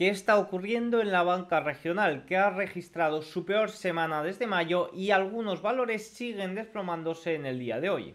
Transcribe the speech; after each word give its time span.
¿Qué 0.00 0.08
está 0.08 0.38
ocurriendo 0.38 1.02
en 1.02 1.12
la 1.12 1.22
banca 1.22 1.60
regional 1.60 2.24
que 2.24 2.38
ha 2.38 2.48
registrado 2.48 3.20
su 3.20 3.44
peor 3.44 3.68
semana 3.68 4.22
desde 4.22 4.46
mayo 4.46 4.90
y 4.94 5.10
algunos 5.10 5.60
valores 5.60 6.08
siguen 6.08 6.54
desplomándose 6.54 7.34
en 7.34 7.44
el 7.44 7.58
día 7.58 7.80
de 7.80 7.90
hoy? 7.90 8.14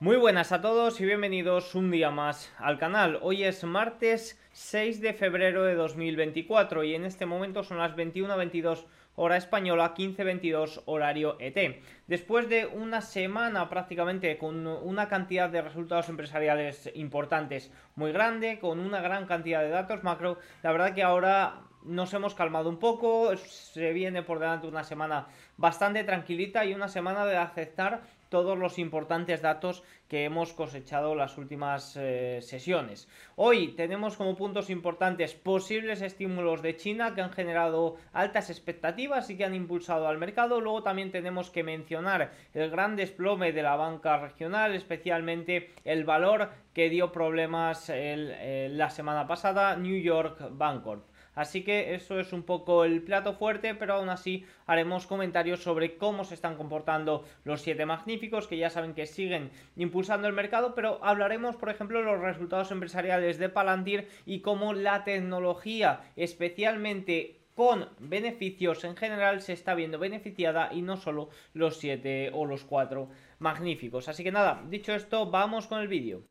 Muy 0.00 0.16
buenas 0.16 0.52
a 0.52 0.62
todos 0.62 1.02
y 1.02 1.04
bienvenidos 1.04 1.74
un 1.74 1.90
día 1.90 2.10
más 2.10 2.50
al 2.56 2.78
canal. 2.78 3.18
Hoy 3.20 3.44
es 3.44 3.62
martes 3.64 4.40
6 4.52 5.02
de 5.02 5.12
febrero 5.12 5.64
de 5.64 5.74
2024 5.74 6.82
y 6.84 6.94
en 6.94 7.04
este 7.04 7.26
momento 7.26 7.62
son 7.62 7.76
las 7.76 7.94
21.22 7.94 8.86
hora 9.16 9.36
española, 9.36 9.94
15.22 9.94 10.82
horario 10.86 11.36
ET. 11.40 11.82
Después 12.06 12.48
de 12.48 12.66
una 12.66 13.00
semana 13.00 13.68
prácticamente 13.68 14.36
con 14.38 14.66
una 14.66 15.08
cantidad 15.08 15.48
de 15.48 15.62
resultados 15.62 16.08
empresariales 16.08 16.90
importantes 16.94 17.70
muy 17.94 18.12
grande, 18.12 18.58
con 18.58 18.80
una 18.80 19.00
gran 19.00 19.26
cantidad 19.26 19.62
de 19.62 19.70
datos 19.70 20.02
macro, 20.02 20.38
la 20.62 20.72
verdad 20.72 20.94
que 20.94 21.02
ahora 21.02 21.62
nos 21.84 22.12
hemos 22.14 22.34
calmado 22.34 22.70
un 22.70 22.78
poco, 22.78 23.36
se 23.36 23.92
viene 23.92 24.22
por 24.22 24.38
delante 24.38 24.66
una 24.66 24.84
semana 24.84 25.26
bastante 25.56 26.02
tranquilita 26.02 26.64
y 26.64 26.74
una 26.74 26.88
semana 26.88 27.26
de 27.26 27.36
aceptar 27.36 28.02
todos 28.34 28.58
los 28.58 28.80
importantes 28.80 29.42
datos 29.42 29.84
que 30.08 30.24
hemos 30.24 30.52
cosechado 30.54 31.14
las 31.14 31.38
últimas 31.38 31.96
eh, 31.96 32.40
sesiones. 32.42 33.08
Hoy 33.36 33.68
tenemos 33.76 34.16
como 34.16 34.34
puntos 34.34 34.70
importantes 34.70 35.34
posibles 35.34 36.02
estímulos 36.02 36.60
de 36.60 36.74
China 36.74 37.14
que 37.14 37.22
han 37.22 37.30
generado 37.30 37.94
altas 38.12 38.50
expectativas 38.50 39.30
y 39.30 39.36
que 39.36 39.44
han 39.44 39.54
impulsado 39.54 40.08
al 40.08 40.18
mercado. 40.18 40.60
Luego 40.60 40.82
también 40.82 41.12
tenemos 41.12 41.50
que 41.50 41.62
mencionar 41.62 42.32
el 42.54 42.70
gran 42.72 42.96
desplome 42.96 43.52
de 43.52 43.62
la 43.62 43.76
banca 43.76 44.16
regional, 44.16 44.74
especialmente 44.74 45.70
el 45.84 46.02
valor 46.02 46.50
que 46.72 46.90
dio 46.90 47.12
problemas 47.12 47.88
eh, 47.88 48.66
la 48.68 48.90
semana 48.90 49.28
pasada, 49.28 49.76
New 49.76 50.02
York 50.02 50.48
Bancorp. 50.50 51.04
Así 51.34 51.62
que 51.64 51.94
eso 51.94 52.20
es 52.20 52.32
un 52.32 52.42
poco 52.42 52.84
el 52.84 53.02
plato 53.02 53.34
fuerte, 53.34 53.74
pero 53.74 53.94
aún 53.94 54.08
así 54.08 54.44
haremos 54.66 55.06
comentarios 55.06 55.62
sobre 55.62 55.96
cómo 55.96 56.24
se 56.24 56.34
están 56.34 56.56
comportando 56.56 57.24
los 57.44 57.62
siete 57.62 57.86
magníficos, 57.86 58.46
que 58.46 58.56
ya 58.56 58.70
saben 58.70 58.94
que 58.94 59.06
siguen 59.06 59.50
impulsando 59.76 60.28
el 60.28 60.34
mercado, 60.34 60.74
pero 60.74 60.98
hablaremos, 61.02 61.56
por 61.56 61.70
ejemplo, 61.70 61.98
de 61.98 62.04
los 62.04 62.20
resultados 62.20 62.70
empresariales 62.70 63.38
de 63.38 63.48
Palantir 63.48 64.08
y 64.26 64.40
cómo 64.40 64.72
la 64.74 65.04
tecnología, 65.04 66.00
especialmente 66.16 67.40
con 67.54 67.88
beneficios 68.00 68.82
en 68.84 68.96
general 68.96 69.40
se 69.40 69.52
está 69.52 69.74
viendo 69.74 69.98
beneficiada 69.98 70.70
y 70.72 70.82
no 70.82 70.96
solo 70.96 71.28
los 71.52 71.76
siete 71.78 72.30
o 72.32 72.46
los 72.46 72.64
cuatro 72.64 73.08
magníficos. 73.38 74.08
Así 74.08 74.24
que 74.24 74.32
nada, 74.32 74.62
dicho 74.68 74.92
esto, 74.92 75.30
vamos 75.30 75.66
con 75.66 75.80
el 75.80 75.88
vídeo. 75.88 76.22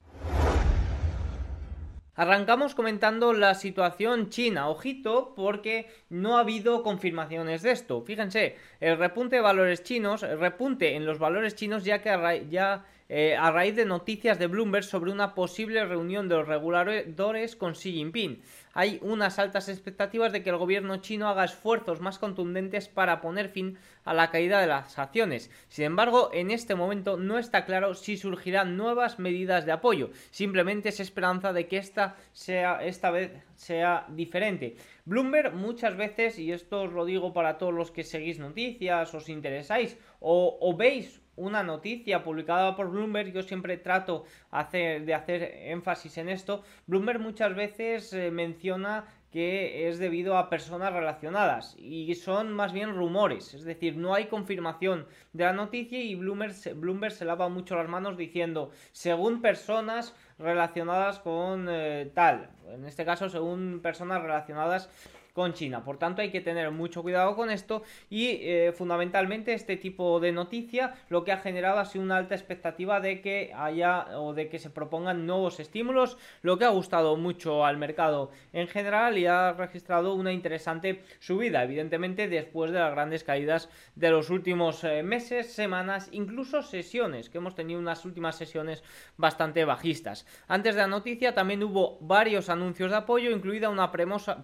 Arrancamos 2.16 2.76
comentando 2.76 3.34
la 3.34 3.56
situación 3.56 4.30
china. 4.30 4.70
Ojito, 4.70 5.34
porque 5.36 5.88
no 6.10 6.38
ha 6.38 6.42
habido 6.42 6.84
confirmaciones 6.84 7.64
de 7.64 7.72
esto. 7.72 8.04
Fíjense, 8.04 8.56
el 8.80 9.00
repunte 9.00 9.38
de 9.38 9.42
valores 9.42 9.84
chinos, 9.84 10.22
el 10.22 10.40
repunte 10.40 10.96
en 10.96 11.08
los 11.08 11.18
valores 11.18 11.56
chinos 11.56 11.84
ya 11.84 12.04
que 12.04 12.48
ya 12.52 12.86
eh, 13.10 13.36
a 13.36 13.52
raíz 13.52 13.76
de 13.76 13.86
noticias 13.86 14.40
de 14.40 14.48
Bloomberg 14.48 14.86
sobre 14.86 15.12
una 15.12 15.34
posible 15.34 15.86
reunión 15.86 16.30
de 16.30 16.36
los 16.36 16.48
reguladores 16.48 17.56
con 17.56 17.74
Xi 17.74 17.94
Jinping. 17.94 18.42
Hay 18.74 19.00
unas 19.02 19.38
altas 19.40 19.70
expectativas 19.70 20.32
de 20.32 20.42
que 20.42 20.50
el 20.50 20.58
gobierno 20.58 20.98
chino 20.98 21.30
haga 21.30 21.46
esfuerzos 21.46 22.02
más 22.02 22.18
contundentes 22.18 22.88
para 22.88 23.22
poner 23.22 23.50
fin 23.50 23.78
a 24.04 24.14
la 24.14 24.32
caída 24.32 24.60
de 24.60 24.68
las 24.68 24.98
acciones. 24.98 25.52
Sin 25.70 25.86
embargo, 25.86 26.32
en 26.34 26.50
este 26.50 26.76
momento 26.76 27.16
no 27.18 27.38
está 27.38 27.66
claro 27.66 27.94
si 27.94 28.18
surgirán 28.18 28.76
nuevas 28.76 29.20
medidas 29.20 29.66
de 29.66 29.72
apoyo. 29.72 30.10
Simplemente 30.32 30.90
es 30.90 31.00
esperanza 31.00 31.54
de 31.54 31.68
que 31.68 31.78
esta 31.78 32.16
sea 32.32 32.84
esta 32.84 33.12
vez 33.12 33.32
sea 33.56 34.06
diferente. 34.10 34.76
Bloomberg 35.06 35.54
muchas 35.54 35.96
veces, 35.96 36.40
y 36.40 36.52
esto 36.52 36.84
os 36.84 36.94
lo 36.94 37.06
digo 37.06 37.34
para 37.34 37.58
todos 37.58 37.74
los 37.74 37.92
que 37.92 38.04
seguís 38.04 38.40
noticias, 38.40 39.14
os 39.14 39.30
interesáis 39.30 39.98
o, 40.20 40.58
o 40.60 40.76
veis 40.76 41.23
una 41.36 41.64
noticia 41.64 42.24
publicada 42.24 42.76
por 42.76 42.90
Bloomberg, 42.90 43.32
yo 43.32 43.42
siempre 43.42 43.78
trato 43.78 44.26
de 44.72 45.14
hacer 45.14 45.44
énfasis 45.44 46.18
en 46.18 46.30
esto, 46.30 46.64
Bloomberg 46.88 47.20
muchas 47.20 47.56
veces 47.56 48.14
eh, 48.14 48.32
menciona 48.32 49.06
que 49.34 49.88
es 49.88 49.98
debido 49.98 50.38
a 50.38 50.48
personas 50.48 50.94
relacionadas 50.94 51.76
y 51.80 52.14
son 52.14 52.54
más 52.54 52.72
bien 52.72 52.96
rumores, 52.96 53.56
es 53.56 53.64
decir, 53.64 53.98
no 53.98 54.14
hay 54.14 54.28
confirmación 54.28 55.08
de 55.34 55.46
la 55.46 55.54
noticia 55.54 56.00
y 56.00 56.14
Bloomberg, 56.14 56.54
Bloomberg 56.76 57.14
se 57.14 57.26
lava 57.26 57.50
mucho 57.50 57.76
las 57.76 57.90
manos 57.90 58.16
diciendo 58.16 58.70
según 58.92 59.42
personas 59.42 60.14
relacionadas 60.38 61.18
con 61.18 61.68
eh, 61.68 62.12
tal, 62.14 62.52
en 62.70 62.86
este 62.86 63.06
caso 63.06 63.28
según 63.28 63.80
personas 63.82 64.22
relacionadas 64.22 64.92
con 65.34 65.54
China. 65.54 65.84
Por 65.84 65.98
tanto, 65.98 66.22
hay 66.22 66.30
que 66.30 66.42
tener 66.42 66.72
mucho 66.72 67.02
cuidado 67.02 67.36
con 67.36 67.50
esto 67.50 67.82
y 68.10 68.38
eh, 68.42 68.72
fundamentalmente 68.76 69.54
este 69.54 69.78
tipo 69.78 70.20
de 70.20 70.32
noticia 70.32 70.94
lo 71.10 71.24
que 71.24 71.32
ha 71.32 71.38
generado 71.38 71.80
ha 71.80 71.86
sido 71.86 72.04
una 72.04 72.18
alta 72.18 72.36
expectativa 72.36 73.00
de 73.00 73.22
que 73.22 73.52
haya 73.56 74.20
o 74.20 74.34
de 74.34 74.48
que 74.48 74.60
se 74.60 74.70
propongan 74.70 75.26
nuevos 75.26 75.60
estímulos, 75.60 76.18
lo 76.44 76.58
que 76.58 76.66
ha 76.66 76.70
gustado 76.70 77.18
mucho 77.18 77.66
al 77.66 77.78
mercado 77.78 78.32
en 78.54 78.68
general 78.68 79.18
y 79.18 79.26
ha 79.26 79.54
registrado 79.54 80.14
una 80.14 80.32
interesante 80.32 81.04
subida, 81.20 81.64
evidentemente 81.64 82.28
después 82.28 82.72
de 82.72 82.80
las 82.80 82.92
grandes 82.92 83.24
caídas 83.24 83.70
de 83.96 84.12
los 84.12 84.30
últimos 84.30 84.84
eh, 84.84 85.02
meses, 85.02 85.52
semanas, 85.52 86.10
incluso 86.12 86.62
sesiones, 86.62 87.30
que 87.30 87.40
hemos 87.40 87.56
tenido 87.56 87.80
unas 87.80 88.06
últimas 88.06 88.36
sesiones 88.36 88.84
bastante 89.18 89.66
bajistas. 89.66 90.28
Antes 90.48 90.76
de 90.76 90.82
la 90.82 90.88
noticia 90.88 91.34
también 91.34 91.64
hubo 91.64 91.98
varios 92.02 92.50
anuncios 92.50 92.92
de 92.92 92.98
apoyo, 92.98 93.32
incluida 93.32 93.70
una, 93.70 93.92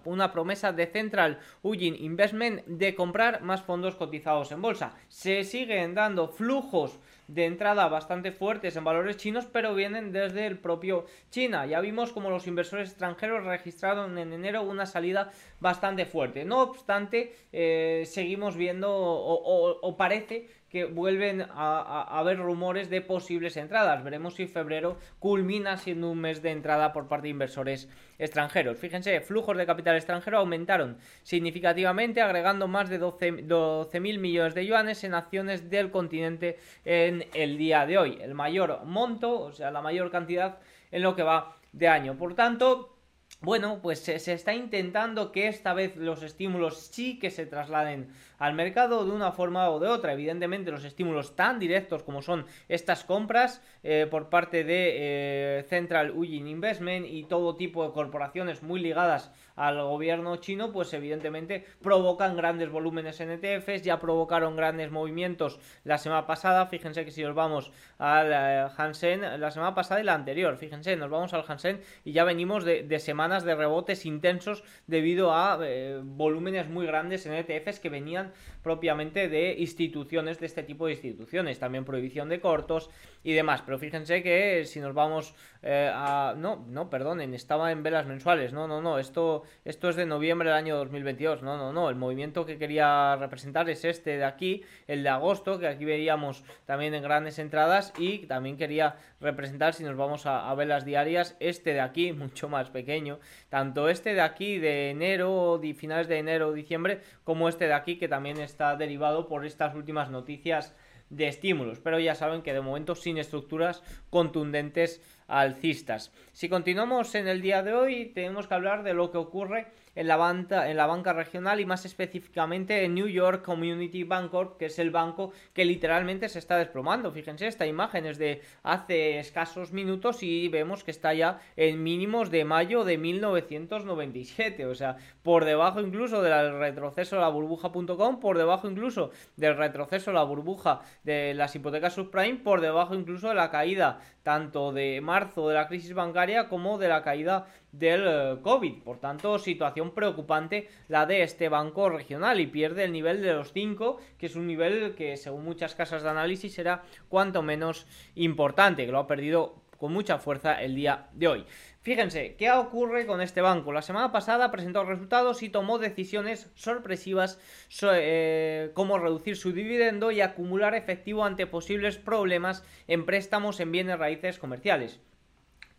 una 0.04 0.32
promesa 0.32 0.72
de 0.72 0.79
Central 0.86 1.38
Ujin 1.62 1.94
Investment 1.94 2.66
de 2.66 2.94
comprar 2.94 3.42
más 3.42 3.62
fondos 3.62 3.94
cotizados 3.96 4.52
en 4.52 4.62
bolsa. 4.62 4.94
Se 5.08 5.44
siguen 5.44 5.94
dando 5.94 6.28
flujos 6.28 6.98
de 7.28 7.46
entrada 7.46 7.88
bastante 7.88 8.32
fuertes 8.32 8.74
en 8.76 8.84
valores 8.84 9.16
chinos, 9.16 9.46
pero 9.46 9.74
vienen 9.74 10.12
desde 10.12 10.46
el 10.46 10.58
propio 10.58 11.06
China. 11.30 11.64
Ya 11.66 11.80
vimos 11.80 12.12
como 12.12 12.28
los 12.28 12.46
inversores 12.46 12.90
extranjeros 12.90 13.44
registraron 13.44 14.18
en 14.18 14.32
enero 14.32 14.62
una 14.62 14.86
salida 14.86 15.30
bastante 15.60 16.06
fuerte. 16.06 16.44
No 16.44 16.62
obstante, 16.62 17.36
eh, 17.52 18.02
seguimos 18.06 18.56
viendo 18.56 18.90
o 18.92 19.96
parece 19.96 20.48
que 20.70 20.84
vuelven 20.84 21.42
a, 21.50 22.18
haber 22.18 22.38
rumores 22.38 22.88
de 22.88 23.00
posibles 23.00 23.56
entradas. 23.56 24.02
Veremos 24.04 24.34
si 24.34 24.46
febrero 24.46 24.96
culmina 25.18 25.76
siendo 25.76 26.10
un 26.10 26.20
mes 26.20 26.42
de 26.42 26.52
entrada 26.52 26.92
por 26.92 27.08
parte 27.08 27.24
de 27.24 27.30
inversores 27.30 27.88
extranjeros. 28.18 28.78
Fíjense, 28.78 29.20
flujos 29.20 29.56
de 29.56 29.66
capital 29.66 29.96
extranjero 29.96 30.38
aumentaron 30.38 30.98
significativamente, 31.22 32.20
agregando 32.20 32.68
más 32.68 32.88
de 32.88 33.00
12.000 33.00 33.46
12 33.46 34.00
millones 34.00 34.54
de 34.54 34.66
yuanes 34.66 35.02
en 35.04 35.14
acciones 35.14 35.70
del 35.70 35.90
continente 35.90 36.58
en 36.84 37.26
el 37.34 37.58
día 37.58 37.84
de 37.86 37.98
hoy. 37.98 38.18
El 38.20 38.34
mayor 38.34 38.84
monto, 38.84 39.40
o 39.40 39.52
sea, 39.52 39.70
la 39.70 39.82
mayor 39.82 40.10
cantidad 40.10 40.58
en 40.92 41.02
lo 41.02 41.16
que 41.16 41.22
va 41.22 41.56
de 41.72 41.88
año. 41.88 42.16
Por 42.16 42.34
tanto, 42.34 42.96
bueno, 43.42 43.80
pues 43.82 44.00
se, 44.00 44.14
está 44.14 44.54
intentando 44.54 45.32
que 45.32 45.48
esta 45.48 45.72
vez 45.72 45.96
los 45.96 46.22
estímulos 46.22 46.78
sí 46.78 47.18
que 47.18 47.30
se 47.30 47.46
trasladen 47.46 48.08
al 48.38 48.52
mercado 48.52 49.06
de 49.06 49.12
una 49.12 49.32
forma 49.32 49.70
o 49.70 49.80
de 49.80 49.88
otra. 49.88 50.12
Evidentemente, 50.12 50.70
los 50.70 50.84
estímulos 50.84 51.36
tan 51.36 51.58
directos 51.58 52.02
como 52.02 52.20
son 52.20 52.44
estas 52.68 53.04
compras 53.04 53.62
eh, 53.82 54.06
por 54.10 54.28
parte 54.28 54.62
de 54.62 55.58
eh, 55.58 55.62
Central 55.68 56.10
Ujin 56.10 56.48
Investment 56.48 57.06
y 57.06 57.24
todo 57.24 57.56
tipo 57.56 57.82
de 57.86 57.92
corporaciones 57.92 58.62
muy 58.62 58.80
ligadas 58.80 59.32
al 59.56 59.82
gobierno 59.82 60.36
chino, 60.36 60.72
pues 60.72 60.92
evidentemente 60.94 61.66
provocan 61.82 62.34
grandes 62.34 62.70
volúmenes 62.70 63.20
en 63.20 63.30
ETFs, 63.30 63.82
ya 63.82 64.00
provocaron 64.00 64.56
grandes 64.56 64.90
movimientos 64.90 65.60
la 65.84 65.98
semana 65.98 66.26
pasada, 66.26 66.66
fíjense 66.66 67.04
que 67.04 67.10
si 67.10 67.22
nos 67.22 67.34
vamos 67.34 67.70
al 67.98 68.32
eh, 68.32 68.66
Hansen, 68.74 69.20
la 69.38 69.50
semana 69.50 69.74
pasada 69.74 70.00
y 70.00 70.04
la 70.04 70.14
anterior, 70.14 70.56
fíjense, 70.56 70.96
nos 70.96 71.10
vamos 71.10 71.34
al 71.34 71.44
Hansen 71.46 71.82
y 72.04 72.12
ya 72.12 72.24
venimos 72.24 72.64
de, 72.64 72.98
de 73.38 73.54
rebotes 73.54 74.04
intensos 74.04 74.64
debido 74.86 75.32
a 75.32 75.58
eh, 75.62 76.00
volúmenes 76.02 76.68
muy 76.68 76.86
grandes 76.86 77.24
en 77.26 77.34
ETFs 77.34 77.78
que 77.78 77.88
venían 77.88 78.32
propiamente 78.62 79.28
de 79.28 79.54
instituciones, 79.58 80.40
de 80.40 80.46
este 80.46 80.62
tipo 80.62 80.86
de 80.86 80.92
instituciones, 80.92 81.58
también 81.58 81.84
prohibición 81.84 82.28
de 82.28 82.40
cortos 82.40 82.90
y 83.22 83.32
demás, 83.32 83.62
pero 83.62 83.78
fíjense 83.78 84.22
que 84.22 84.64
si 84.66 84.80
nos 84.80 84.94
vamos 84.94 85.34
eh. 85.62 85.92
No, 86.36 86.64
no, 86.68 86.90
perdonen, 86.90 87.34
estaba 87.34 87.72
en 87.72 87.82
velas 87.82 88.06
mensuales, 88.06 88.52
no, 88.52 88.66
no, 88.66 88.80
no, 88.80 88.98
esto 88.98 89.44
esto 89.64 89.88
es 89.88 89.96
de 89.96 90.06
noviembre 90.06 90.48
del 90.48 90.58
año 90.58 90.76
2022. 90.76 91.42
No, 91.42 91.56
no, 91.56 91.72
no. 91.72 91.90
El 91.90 91.96
movimiento 91.96 92.46
que 92.46 92.58
quería 92.58 93.16
representar 93.16 93.68
es 93.68 93.84
este 93.84 94.16
de 94.16 94.24
aquí, 94.24 94.62
el 94.86 95.02
de 95.02 95.08
agosto, 95.08 95.58
que 95.58 95.68
aquí 95.68 95.84
veíamos 95.84 96.44
también 96.66 96.94
en 96.94 97.02
grandes 97.02 97.38
entradas. 97.38 97.92
Y 97.98 98.26
también 98.26 98.56
quería 98.56 98.96
representar, 99.20 99.74
si 99.74 99.84
nos 99.84 99.96
vamos 99.96 100.26
a, 100.26 100.52
ver 100.54 100.68
las 100.68 100.84
diarias, 100.84 101.36
este 101.40 101.72
de 101.72 101.80
aquí, 101.80 102.12
mucho 102.14 102.48
más 102.48 102.70
pequeño. 102.70 103.18
Tanto 103.48 103.88
este 103.88 104.14
de 104.14 104.20
aquí 104.22 104.58
de 104.58 104.90
enero, 104.90 105.60
finales 105.76 106.08
de 106.08 106.18
enero 106.18 106.48
o 106.48 106.52
diciembre, 106.52 107.00
como 107.24 107.48
este 107.48 107.66
de 107.66 107.74
aquí, 107.74 107.96
que 107.96 108.08
también 108.08 108.38
está 108.38 108.76
derivado 108.76 109.28
por 109.28 109.44
estas 109.46 109.74
últimas 109.74 110.10
noticias 110.10 110.74
de 111.10 111.28
estímulos, 111.28 111.80
pero 111.80 111.98
ya 111.98 112.14
saben 112.14 112.42
que 112.42 112.54
de 112.54 112.60
momento 112.60 112.94
sin 112.94 113.18
estructuras 113.18 113.82
contundentes 114.08 115.02
alcistas. 115.26 116.12
Si 116.32 116.48
continuamos 116.48 117.14
en 117.14 117.28
el 117.28 117.42
día 117.42 117.62
de 117.62 117.74
hoy, 117.74 118.06
tenemos 118.06 118.46
que 118.46 118.54
hablar 118.54 118.82
de 118.82 118.94
lo 118.94 119.10
que 119.10 119.18
ocurre 119.18 119.66
en 119.94 120.06
la, 120.06 120.16
banca, 120.16 120.70
en 120.70 120.76
la 120.76 120.86
banca 120.86 121.12
regional 121.12 121.60
y 121.60 121.66
más 121.66 121.84
específicamente 121.84 122.84
en 122.84 122.94
New 122.94 123.08
York 123.08 123.44
Community 123.44 124.04
Bank 124.04 124.30
Corp, 124.30 124.56
que 124.56 124.66
es 124.66 124.78
el 124.78 124.90
banco 124.90 125.32
que 125.52 125.64
literalmente 125.64 126.28
se 126.28 126.38
está 126.38 126.56
desplomando. 126.56 127.12
Fíjense, 127.12 127.46
esta 127.46 127.66
imagen 127.66 128.06
es 128.06 128.18
de 128.18 128.42
hace 128.62 129.18
escasos 129.18 129.72
minutos 129.72 130.22
y 130.22 130.48
vemos 130.48 130.84
que 130.84 130.90
está 130.90 131.12
ya 131.14 131.40
en 131.56 131.82
mínimos 131.82 132.30
de 132.30 132.44
mayo 132.44 132.84
de 132.84 132.98
1997, 132.98 134.66
o 134.66 134.74
sea, 134.74 134.96
por 135.22 135.44
debajo 135.44 135.80
incluso 135.80 136.22
del 136.22 136.58
retroceso 136.58 137.16
de 137.16 137.22
la 137.22 137.28
burbuja.com, 137.28 138.20
por 138.20 138.38
debajo 138.38 138.68
incluso 138.68 139.10
del 139.36 139.56
retroceso 139.56 140.10
de 140.10 140.14
la 140.14 140.24
burbuja 140.24 140.80
de 141.02 141.34
las 141.34 141.54
hipotecas 141.54 141.94
subprime, 141.94 142.38
por 142.38 142.60
debajo 142.60 142.94
incluso 142.94 143.28
de 143.28 143.34
la 143.34 143.50
caída 143.50 144.00
tanto 144.30 144.70
de 144.70 145.00
marzo 145.00 145.48
de 145.48 145.56
la 145.56 145.66
crisis 145.66 145.92
bancaria 145.92 146.48
como 146.48 146.78
de 146.78 146.86
la 146.86 147.02
caída 147.02 147.48
del 147.72 148.04
eh, 148.06 148.36
COVID. 148.42 148.84
Por 148.84 149.00
tanto, 149.00 149.40
situación 149.40 149.90
preocupante 149.90 150.68
la 150.86 151.04
de 151.04 151.24
este 151.24 151.48
banco 151.48 151.88
regional 151.88 152.38
y 152.38 152.46
pierde 152.46 152.84
el 152.84 152.92
nivel 152.92 153.22
de 153.22 153.32
los 153.32 153.52
5, 153.52 153.98
que 154.18 154.26
es 154.26 154.36
un 154.36 154.46
nivel 154.46 154.94
que 154.94 155.16
según 155.16 155.44
muchas 155.44 155.74
casas 155.74 156.04
de 156.04 156.10
análisis 156.10 156.54
será 156.54 156.84
cuanto 157.08 157.42
menos 157.42 157.88
importante, 158.14 158.86
que 158.86 158.92
lo 158.92 159.00
ha 159.00 159.08
perdido 159.08 159.56
con 159.80 159.94
mucha 159.94 160.18
fuerza 160.18 160.60
el 160.60 160.74
día 160.74 161.08
de 161.14 161.26
hoy. 161.26 161.46
Fíjense, 161.80 162.36
¿qué 162.36 162.52
ocurre 162.52 163.06
con 163.06 163.22
este 163.22 163.40
banco? 163.40 163.72
La 163.72 163.80
semana 163.80 164.12
pasada 164.12 164.50
presentó 164.50 164.84
resultados 164.84 165.42
y 165.42 165.48
tomó 165.48 165.78
decisiones 165.78 166.50
sorpresivas 166.54 167.40
eh, 167.82 168.72
como 168.74 168.98
reducir 168.98 169.38
su 169.38 169.52
dividendo 169.52 170.10
y 170.10 170.20
acumular 170.20 170.74
efectivo 170.74 171.24
ante 171.24 171.46
posibles 171.46 171.96
problemas 171.96 172.62
en 172.88 173.06
préstamos 173.06 173.58
en 173.58 173.72
bienes 173.72 173.98
raíces 173.98 174.38
comerciales. 174.38 175.00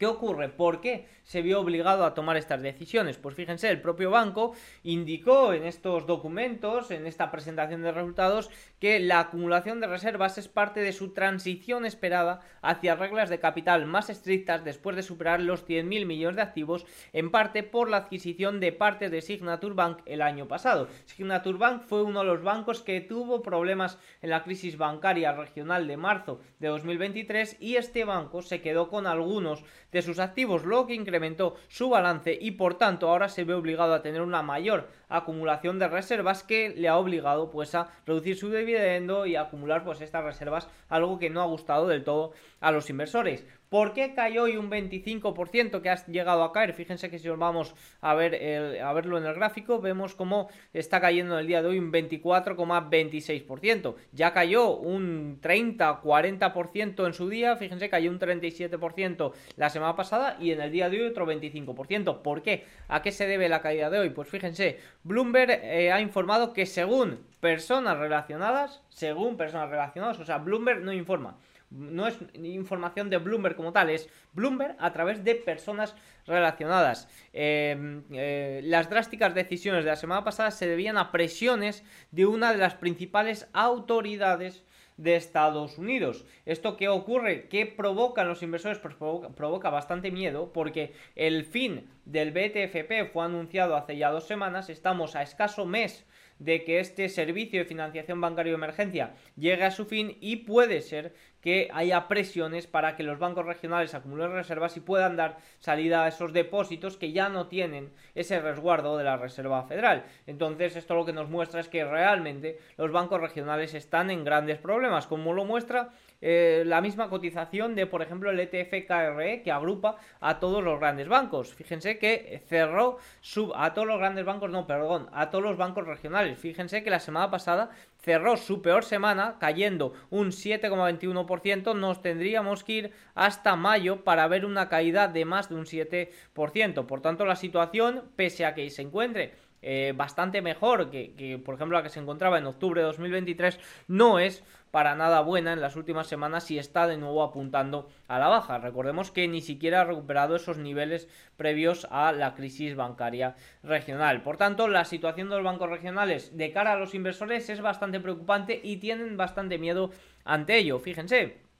¿Qué 0.01 0.07
ocurre? 0.07 0.49
¿Por 0.49 0.81
qué 0.81 1.05
se 1.21 1.43
vio 1.43 1.59
obligado 1.59 2.05
a 2.05 2.15
tomar 2.15 2.35
estas 2.35 2.63
decisiones? 2.63 3.19
Pues 3.19 3.35
fíjense, 3.35 3.69
el 3.69 3.83
propio 3.83 4.09
banco 4.09 4.55
indicó 4.81 5.53
en 5.53 5.63
estos 5.63 6.07
documentos, 6.07 6.89
en 6.89 7.05
esta 7.05 7.29
presentación 7.29 7.83
de 7.83 7.91
resultados, 7.91 8.49
que 8.79 8.99
la 8.99 9.19
acumulación 9.19 9.79
de 9.79 9.85
reservas 9.85 10.39
es 10.39 10.47
parte 10.47 10.79
de 10.79 10.91
su 10.91 11.13
transición 11.13 11.85
esperada 11.85 12.39
hacia 12.63 12.95
reglas 12.95 13.29
de 13.29 13.39
capital 13.39 13.85
más 13.85 14.09
estrictas 14.09 14.63
después 14.63 14.95
de 14.95 15.03
superar 15.03 15.39
los 15.39 15.67
100.000 15.67 16.07
millones 16.07 16.37
de 16.37 16.41
activos, 16.41 16.87
en 17.13 17.29
parte 17.29 17.61
por 17.61 17.87
la 17.87 17.97
adquisición 17.97 18.59
de 18.59 18.71
partes 18.71 19.11
de 19.11 19.21
Signature 19.21 19.75
Bank 19.75 19.99
el 20.07 20.23
año 20.23 20.47
pasado. 20.47 20.87
Signature 21.05 21.59
Bank 21.59 21.83
fue 21.83 22.01
uno 22.01 22.21
de 22.21 22.25
los 22.25 22.41
bancos 22.41 22.81
que 22.81 23.01
tuvo 23.01 23.43
problemas 23.43 23.99
en 24.23 24.31
la 24.31 24.41
crisis 24.41 24.79
bancaria 24.79 25.33
regional 25.33 25.85
de 25.85 25.97
marzo 25.97 26.41
de 26.57 26.69
2023 26.69 27.57
y 27.59 27.75
este 27.75 28.03
banco 28.03 28.41
se 28.41 28.61
quedó 28.61 28.89
con 28.89 29.05
algunos 29.05 29.63
de 29.91 30.01
sus 30.01 30.19
activos, 30.19 30.63
lo 30.63 30.87
que 30.87 30.95
incrementó 30.95 31.55
su 31.67 31.89
balance 31.89 32.37
y 32.39 32.51
por 32.51 32.77
tanto 32.77 33.09
ahora 33.09 33.29
se 33.29 33.43
ve 33.43 33.53
obligado 33.53 33.93
a 33.93 34.01
tener 34.01 34.21
una 34.21 34.41
mayor 34.41 34.87
acumulación 35.11 35.77
de 35.77 35.87
reservas 35.87 36.43
que 36.43 36.69
le 36.69 36.87
ha 36.87 36.97
obligado 36.97 37.51
pues 37.51 37.75
a 37.75 37.89
reducir 38.05 38.37
su 38.37 38.49
dividendo 38.49 39.25
y 39.25 39.35
acumular 39.35 39.83
pues 39.83 40.01
estas 40.01 40.23
reservas, 40.23 40.69
algo 40.89 41.19
que 41.19 41.29
no 41.29 41.41
ha 41.41 41.45
gustado 41.45 41.87
del 41.87 42.03
todo 42.03 42.33
a 42.59 42.71
los 42.71 42.89
inversores. 42.89 43.45
¿Por 43.71 43.93
qué 43.93 44.13
cayó 44.13 44.43
hoy 44.43 44.57
un 44.57 44.69
25% 44.69 45.81
que 45.81 45.89
ha 45.89 46.05
llegado 46.07 46.43
a 46.43 46.51
caer? 46.51 46.73
Fíjense 46.73 47.09
que 47.09 47.19
si 47.19 47.29
nos 47.29 47.39
vamos 47.39 47.73
a, 48.01 48.13
ver 48.15 48.81
a 48.81 48.91
verlo 48.91 49.17
en 49.17 49.25
el 49.25 49.33
gráfico, 49.33 49.79
vemos 49.79 50.13
cómo 50.13 50.49
está 50.73 50.99
cayendo 50.99 51.35
en 51.35 51.39
el 51.39 51.47
día 51.47 51.61
de 51.61 51.69
hoy 51.69 51.79
un 51.79 51.89
24,26%. 51.89 53.95
Ya 54.11 54.33
cayó 54.33 54.75
un 54.75 55.39
30-40% 55.39 57.07
en 57.07 57.13
su 57.13 57.29
día, 57.29 57.55
fíjense, 57.55 57.89
cayó 57.89 58.11
un 58.11 58.19
37% 58.19 59.31
la 59.55 59.69
semana 59.69 59.95
pasada 59.95 60.35
y 60.37 60.51
en 60.51 60.59
el 60.59 60.69
día 60.69 60.89
de 60.89 60.99
hoy 60.99 61.07
otro 61.07 61.25
25%. 61.25 62.21
¿Por 62.21 62.41
qué? 62.41 62.65
¿A 62.89 63.01
qué 63.01 63.13
se 63.13 63.25
debe 63.25 63.47
la 63.47 63.61
caída 63.61 63.89
de 63.89 63.99
hoy? 63.99 64.09
Pues 64.09 64.27
fíjense, 64.27 64.79
Bloomberg 65.03 65.51
eh, 65.51 65.91
ha 65.91 66.01
informado 66.01 66.53
que 66.53 66.65
según 66.65 67.19
personas 67.39 67.97
relacionadas, 67.97 68.81
según 68.89 69.37
personas 69.37 69.69
relacionadas, 69.69 70.19
o 70.19 70.25
sea, 70.25 70.37
Bloomberg 70.37 70.81
no 70.81 70.93
informa 70.93 71.37
no 71.71 72.05
es 72.07 72.17
información 72.43 73.09
de 73.09 73.17
Bloomberg 73.17 73.55
como 73.55 73.71
tal, 73.71 73.89
es 73.89 74.09
Bloomberg 74.33 74.75
a 74.77 74.91
través 74.91 75.23
de 75.23 75.35
personas 75.35 75.95
relacionadas. 76.27 77.07
Em, 77.33 78.03
eh, 78.11 78.61
las 78.65 78.89
drásticas 78.89 79.33
decisiones 79.33 79.85
de 79.85 79.89
la 79.89 79.95
semana 79.95 80.23
pasada 80.23 80.51
se 80.51 80.67
debían 80.67 80.97
a 80.97 81.11
presiones 81.11 81.83
de 82.11 82.25
una 82.25 82.51
de 82.51 82.57
las 82.57 82.75
principales 82.75 83.47
autoridades 83.53 84.63
de 85.01 85.15
Estados 85.15 85.77
Unidos. 85.79 86.25
¿Esto 86.45 86.77
qué 86.77 86.87
ocurre? 86.87 87.47
¿Qué 87.49 87.65
provocan 87.65 88.27
los 88.27 88.43
inversores? 88.43 88.77
Pues 88.77 88.93
provoca, 88.93 89.29
provoca, 89.29 89.69
bastante 89.69 90.11
miedo 90.11 90.53
porque 90.53 90.93
el 91.15 91.43
fin 91.45 91.89
del 92.05 92.31
BTFP 92.31 93.11
fue 93.11 93.25
anunciado 93.25 93.75
hace 93.75 93.97
ya 93.97 94.11
dos 94.11 94.27
semanas, 94.27 94.69
estamos 94.69 95.15
a 95.15 95.23
escaso 95.23 95.65
mes 95.65 96.05
de 96.41 96.63
que 96.63 96.79
este 96.79 97.07
servicio 97.07 97.59
de 97.59 97.65
financiación 97.65 98.19
bancaria 98.19 98.51
de 98.51 98.57
emergencia 98.57 99.13
llegue 99.37 99.63
a 99.63 99.71
su 99.71 99.85
fin 99.85 100.17
y 100.21 100.37
puede 100.37 100.81
ser 100.81 101.13
que 101.39 101.69
haya 101.73 102.07
presiones 102.07 102.65
para 102.67 102.95
que 102.95 103.03
los 103.03 103.19
bancos 103.19 103.45
regionales 103.45 103.93
acumulen 103.93 104.31
reservas 104.31 104.75
y 104.77 104.79
puedan 104.79 105.17
dar 105.17 105.37
salida 105.59 106.03
a 106.03 106.07
esos 106.07 106.33
depósitos 106.33 106.97
que 106.97 107.11
ya 107.11 107.29
no 107.29 107.47
tienen 107.47 107.91
ese 108.15 108.39
resguardo 108.39 108.97
de 108.97 109.03
la 109.03 109.17
Reserva 109.17 109.63
Federal. 109.63 110.05
Entonces 110.25 110.75
esto 110.75 110.95
lo 110.95 111.05
que 111.05 111.13
nos 111.13 111.29
muestra 111.29 111.59
es 111.59 111.67
que 111.67 111.85
realmente 111.85 112.59
los 112.77 112.91
bancos 112.91 113.21
regionales 113.21 113.73
están 113.73 114.09
en 114.09 114.23
grandes 114.23 114.57
problemas, 114.57 115.07
como 115.07 115.33
lo 115.33 115.45
muestra 115.45 115.89
eh, 116.21 116.63
la 116.65 116.81
misma 116.81 117.09
cotización 117.09 117.75
de, 117.75 117.87
por 117.87 118.01
ejemplo, 118.01 118.29
el 118.29 118.39
ETF 118.39 118.85
KRE 118.87 119.41
que 119.41 119.51
agrupa 119.51 119.97
a 120.19 120.39
todos 120.39 120.63
los 120.63 120.79
grandes 120.79 121.07
bancos. 121.07 121.53
Fíjense 121.55 121.97
que 121.97 122.43
cerró 122.47 122.97
su, 123.21 123.51
a 123.55 123.73
todos 123.73 123.87
los 123.87 123.97
grandes 123.97 124.23
bancos, 124.23 124.51
no, 124.51 124.67
perdón, 124.67 125.09
a 125.13 125.29
todos 125.31 125.43
los 125.43 125.57
bancos 125.57 125.87
regionales. 125.87 126.37
Fíjense 126.37 126.83
que 126.83 126.91
la 126.91 126.99
semana 126.99 127.31
pasada 127.31 127.71
cerró 128.01 128.37
su 128.37 128.61
peor 128.61 128.83
semana 128.83 129.37
cayendo 129.39 129.93
un 130.09 130.27
7,21%. 130.27 131.75
Nos 131.75 132.01
tendríamos 132.01 132.63
que 132.63 132.73
ir 132.73 132.91
hasta 133.15 133.55
mayo 133.55 134.03
para 134.03 134.27
ver 134.27 134.45
una 134.45 134.69
caída 134.69 135.07
de 135.07 135.25
más 135.25 135.49
de 135.49 135.55
un 135.55 135.65
7%. 135.65 136.85
Por 136.85 137.01
tanto, 137.01 137.25
la 137.25 137.35
situación, 137.35 138.03
pese 138.15 138.45
a 138.45 138.53
que 138.53 138.69
se 138.69 138.83
encuentre 138.83 139.33
eh, 139.63 139.93
bastante 139.95 140.41
mejor 140.41 140.89
que, 140.89 141.13
que, 141.13 141.37
por 141.37 141.55
ejemplo, 141.55 141.77
la 141.77 141.83
que 141.83 141.89
se 141.89 141.99
encontraba 141.99 142.39
en 142.39 142.47
octubre 142.47 142.81
de 142.81 142.87
2023, 142.87 143.59
no 143.87 144.17
es 144.17 144.43
para 144.71 144.95
nada 144.95 145.21
buena 145.21 145.53
en 145.53 145.61
las 145.61 145.75
últimas 145.75 146.07
semanas 146.07 146.49
y 146.49 146.57
está 146.57 146.87
de 146.87 146.97
nuevo 146.97 147.23
apuntando 147.23 147.89
a 148.07 148.17
la 148.19 148.27
baja. 148.29 148.57
Recordemos 148.57 149.11
que 149.11 149.27
ni 149.27 149.41
siquiera 149.41 149.81
ha 149.81 149.85
recuperado 149.85 150.35
esos 150.35 150.57
niveles 150.57 151.07
previos 151.37 151.87
a 151.91 152.11
la 152.11 152.33
crisis 152.33 152.75
bancaria 152.75 153.35
regional. 153.63 154.23
Por 154.23 154.37
tanto, 154.37 154.67
la 154.67 154.85
situación 154.85 155.29
de 155.29 155.35
los 155.35 155.45
bancos 155.45 155.69
regionales 155.69 156.35
de 156.35 156.51
cara 156.51 156.73
a 156.73 156.77
los 156.77 156.95
inversores 156.95 157.49
es 157.49 157.61
bastante 157.61 157.99
preocupante 157.99 158.59
y 158.63 158.77
tienen 158.77 159.17
bastante 159.17 159.57
miedo 159.57 159.91
ante 160.23 160.57
ello. 160.57 160.79
Fíjense, 160.79 161.50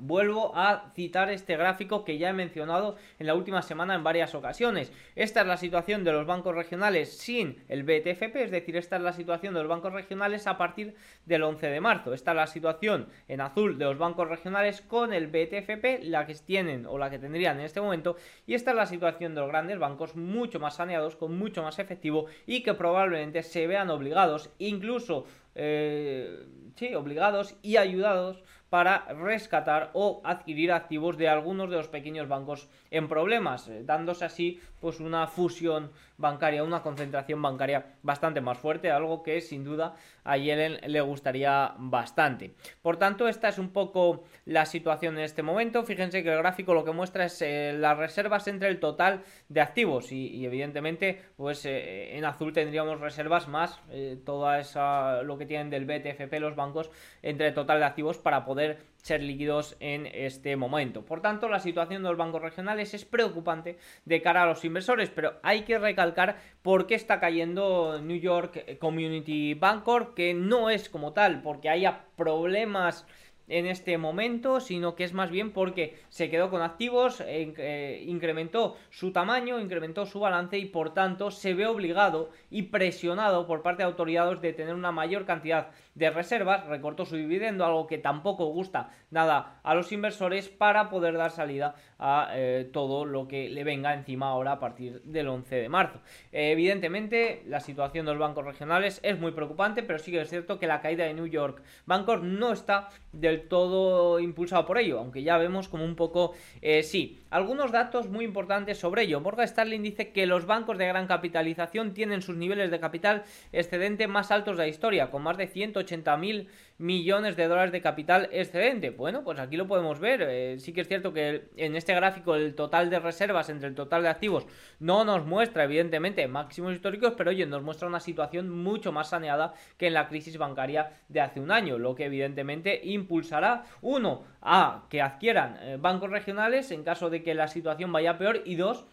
Vuelvo 0.00 0.52
a 0.56 0.90
citar 0.94 1.30
este 1.30 1.56
gráfico 1.56 2.04
que 2.04 2.16
ya 2.16 2.30
he 2.30 2.32
mencionado 2.32 2.96
en 3.18 3.26
la 3.26 3.34
última 3.34 3.60
semana 3.60 3.94
en 3.94 4.02
varias 4.02 4.34
ocasiones. 4.34 4.92
Esta 5.14 5.42
es 5.42 5.46
la 5.46 5.58
situación 5.58 6.04
de 6.04 6.12
los 6.12 6.26
bancos 6.26 6.54
regionales 6.54 7.18
sin 7.18 7.62
el 7.68 7.82
BTFP, 7.82 8.36
es 8.36 8.50
decir, 8.50 8.76
esta 8.76 8.96
es 8.96 9.02
la 9.02 9.12
situación 9.12 9.52
de 9.54 9.60
los 9.60 9.68
bancos 9.68 9.92
regionales 9.92 10.46
a 10.46 10.56
partir 10.56 10.94
del 11.26 11.42
11 11.42 11.66
de 11.66 11.80
marzo. 11.80 12.14
Esta 12.14 12.30
es 12.30 12.36
la 12.36 12.46
situación 12.46 13.08
en 13.28 13.42
azul 13.42 13.78
de 13.78 13.84
los 13.84 13.98
bancos 13.98 14.28
regionales 14.28 14.80
con 14.80 15.12
el 15.12 15.26
BTFP, 15.26 16.02
la 16.04 16.26
que 16.26 16.34
tienen 16.34 16.86
o 16.86 16.96
la 16.96 17.10
que 17.10 17.18
tendrían 17.18 17.58
en 17.58 17.66
este 17.66 17.80
momento. 17.80 18.16
Y 18.46 18.54
esta 18.54 18.70
es 18.70 18.76
la 18.76 18.86
situación 18.86 19.34
de 19.34 19.42
los 19.42 19.50
grandes 19.50 19.78
bancos 19.78 20.16
mucho 20.16 20.60
más 20.60 20.76
saneados, 20.76 21.16
con 21.16 21.36
mucho 21.36 21.62
más 21.62 21.78
efectivo 21.78 22.26
y 22.46 22.62
que 22.62 22.74
probablemente 22.74 23.42
se 23.42 23.66
vean 23.66 23.90
obligados, 23.90 24.50
incluso, 24.58 25.26
eh, 25.54 26.46
sí, 26.76 26.94
obligados 26.94 27.56
y 27.62 27.76
ayudados 27.76 28.42
para 28.70 29.04
rescatar 29.20 29.90
o 29.94 30.22
adquirir 30.24 30.70
activos 30.70 31.18
de 31.18 31.28
algunos 31.28 31.68
de 31.68 31.76
los 31.76 31.88
pequeños 31.88 32.28
bancos 32.28 32.68
en 32.92 33.08
problemas, 33.08 33.68
eh, 33.68 33.82
dándose 33.84 34.24
así 34.24 34.60
pues 34.80 35.00
una 35.00 35.26
fusión 35.26 35.90
bancaria, 36.16 36.62
una 36.64 36.82
concentración 36.82 37.42
bancaria 37.42 37.96
bastante 38.02 38.40
más 38.40 38.58
fuerte, 38.58 38.90
algo 38.90 39.22
que 39.22 39.40
sin 39.40 39.64
duda 39.64 39.96
a 40.24 40.36
Yellen 40.36 40.78
le 40.86 41.00
gustaría 41.00 41.74
bastante. 41.78 42.54
Por 42.80 42.96
tanto, 42.96 43.26
esta 43.28 43.48
es 43.48 43.58
un 43.58 43.70
poco 43.70 44.24
la 44.46 44.64
situación 44.66 45.18
en 45.18 45.24
este 45.24 45.42
momento. 45.42 45.82
Fíjense 45.82 46.22
que 46.22 46.32
el 46.32 46.38
gráfico 46.38 46.72
lo 46.72 46.84
que 46.84 46.92
muestra 46.92 47.24
es 47.24 47.42
eh, 47.42 47.74
las 47.76 47.98
reservas 47.98 48.46
entre 48.46 48.68
el 48.68 48.78
total 48.78 49.22
de 49.48 49.60
activos 49.60 50.12
y, 50.12 50.44
evidentemente 50.44 51.20
pues 51.36 51.66
eh, 51.66 52.16
en 52.16 52.24
azul 52.24 52.52
tendríamos 52.52 53.00
reservas 53.00 53.48
más 53.48 53.80
toda 54.24 54.60
esa 54.60 55.22
lo 55.22 55.36
que 55.38 55.46
tienen 55.46 55.70
del 55.70 55.84
BTFP 55.84 56.32
los 56.38 56.56
bancos 56.56 56.90
entre 57.22 57.48
el 57.48 57.54
total 57.54 57.80
de 57.80 57.84
activos 57.86 58.18
para 58.18 58.44
poder 58.44 58.59
ser 59.02 59.22
líquidos 59.22 59.76
en 59.80 60.06
este 60.06 60.56
momento. 60.56 61.04
Por 61.04 61.22
tanto, 61.22 61.48
la 61.48 61.60
situación 61.60 62.02
de 62.02 62.08
los 62.10 62.18
bancos 62.18 62.42
regionales 62.42 62.94
es 62.94 63.04
preocupante 63.04 63.78
de 64.04 64.22
cara 64.22 64.42
a 64.42 64.46
los 64.46 64.64
inversores, 64.64 65.10
pero 65.10 65.34
hay 65.42 65.62
que 65.62 65.78
recalcar 65.78 66.36
por 66.62 66.86
qué 66.86 66.94
está 66.94 67.18
cayendo 67.20 68.00
New 68.02 68.18
York 68.18 68.78
Community 68.78 69.54
Bancorp, 69.54 70.14
que 70.14 70.34
no 70.34 70.70
es 70.70 70.88
como 70.88 71.12
tal 71.12 71.42
porque 71.42 71.70
haya 71.70 72.04
problemas 72.16 73.06
en 73.50 73.66
este 73.66 73.98
momento, 73.98 74.60
sino 74.60 74.94
que 74.94 75.04
es 75.04 75.12
más 75.12 75.30
bien 75.30 75.52
porque 75.52 75.98
se 76.08 76.30
quedó 76.30 76.50
con 76.50 76.62
activos, 76.62 77.20
eh, 77.20 77.52
eh, 77.58 78.04
incrementó 78.06 78.76
su 78.90 79.12
tamaño, 79.12 79.58
incrementó 79.58 80.06
su 80.06 80.20
balance 80.20 80.56
y 80.56 80.66
por 80.66 80.94
tanto 80.94 81.30
se 81.30 81.52
ve 81.52 81.66
obligado 81.66 82.30
y 82.48 82.62
presionado 82.62 83.46
por 83.46 83.62
parte 83.62 83.82
de 83.82 83.88
autoridades 83.88 84.40
de 84.40 84.52
tener 84.52 84.74
una 84.74 84.92
mayor 84.92 85.26
cantidad 85.26 85.70
de 85.94 86.10
reservas, 86.10 86.66
recortó 86.66 87.04
su 87.04 87.16
dividendo, 87.16 87.64
algo 87.64 87.86
que 87.86 87.98
tampoco 87.98 88.46
gusta 88.46 88.90
nada 89.10 89.60
a 89.62 89.74
los 89.74 89.92
inversores 89.92 90.48
para 90.48 90.88
poder 90.88 91.16
dar 91.16 91.30
salida 91.30 91.74
a 91.98 92.30
eh, 92.34 92.68
todo 92.72 93.04
lo 93.04 93.28
que 93.28 93.48
le 93.48 93.64
venga 93.64 93.92
encima 93.94 94.28
ahora 94.28 94.52
a 94.52 94.60
partir 94.60 95.02
del 95.02 95.28
11 95.28 95.56
de 95.56 95.68
marzo. 95.68 96.00
evidentemente, 96.32 97.42
la 97.46 97.60
situación 97.60 98.06
de 98.06 98.12
los 98.12 98.20
bancos 98.20 98.44
regionales 98.44 99.00
es 99.02 99.18
muy 99.18 99.32
preocupante, 99.32 99.82
pero 99.82 99.98
sí 99.98 100.10
que 100.10 100.20
es 100.20 100.30
cierto 100.30 100.58
que 100.58 100.66
la 100.66 100.80
caída 100.80 101.04
de 101.04 101.14
New 101.14 101.26
York 101.26 101.62
Bancor 101.86 102.22
no 102.22 102.52
está 102.52 102.88
del 103.12 103.48
todo 103.48 104.20
impulsado 104.20 104.66
por 104.66 104.78
ello, 104.78 104.98
aunque 104.98 105.22
ya 105.22 105.36
vemos 105.38 105.68
como 105.68 105.84
un 105.84 105.96
poco 105.96 106.34
eh, 106.62 106.82
sí. 106.82 107.19
Algunos 107.30 107.70
datos 107.70 108.08
muy 108.08 108.24
importantes 108.24 108.78
sobre 108.78 109.02
ello. 109.02 109.20
Morgan 109.20 109.44
Stanley 109.44 109.78
dice 109.78 110.10
que 110.10 110.26
los 110.26 110.46
bancos 110.46 110.78
de 110.78 110.88
gran 110.88 111.06
capitalización 111.06 111.94
tienen 111.94 112.22
sus 112.22 112.34
niveles 112.36 112.72
de 112.72 112.80
capital 112.80 113.22
excedente 113.52 114.08
más 114.08 114.32
altos 114.32 114.56
de 114.56 114.64
la 114.64 114.68
historia, 114.68 115.12
con 115.12 115.22
más 115.22 115.36
de 115.36 115.46
180 115.46 116.16
mil 116.16 116.48
millones 116.78 117.36
de 117.36 117.46
dólares 117.46 117.70
de 117.70 117.82
capital 117.82 118.28
excedente. 118.32 118.90
Bueno, 118.90 119.22
pues 119.22 119.38
aquí 119.38 119.56
lo 119.56 119.68
podemos 119.68 120.00
ver. 120.00 120.22
Eh, 120.22 120.58
sí 120.58 120.72
que 120.72 120.80
es 120.80 120.88
cierto 120.88 121.12
que 121.12 121.44
en 121.56 121.76
este 121.76 121.94
gráfico 121.94 122.34
el 122.34 122.56
total 122.56 122.90
de 122.90 122.98
reservas 122.98 123.48
entre 123.48 123.68
el 123.68 123.76
total 123.76 124.02
de 124.02 124.08
activos 124.08 124.46
no 124.80 125.04
nos 125.04 125.24
muestra, 125.24 125.64
evidentemente, 125.64 126.26
máximos 126.26 126.72
históricos, 126.72 127.14
pero 127.16 127.30
oye, 127.30 127.46
nos 127.46 127.62
muestra 127.62 127.86
una 127.86 128.00
situación 128.00 128.50
mucho 128.50 128.90
más 128.90 129.10
saneada 129.10 129.54
que 129.76 129.86
en 129.86 129.94
la 129.94 130.08
crisis 130.08 130.36
bancaria 130.36 130.94
de 131.08 131.20
hace 131.20 131.38
un 131.38 131.52
año, 131.52 131.78
lo 131.78 131.94
que 131.94 132.06
evidentemente 132.06 132.80
impulsará, 132.82 133.66
uno, 133.82 134.24
a 134.42 134.86
que 134.88 135.02
adquieran 135.02 135.58
eh, 135.60 135.76
bancos 135.78 136.10
regionales 136.10 136.70
en 136.72 136.82
caso 136.82 137.10
de 137.10 137.19
que 137.22 137.34
la 137.34 137.48
situación 137.48 137.92
vaya 137.92 138.18
peor 138.18 138.42
y 138.44 138.56
dos, 138.56 138.86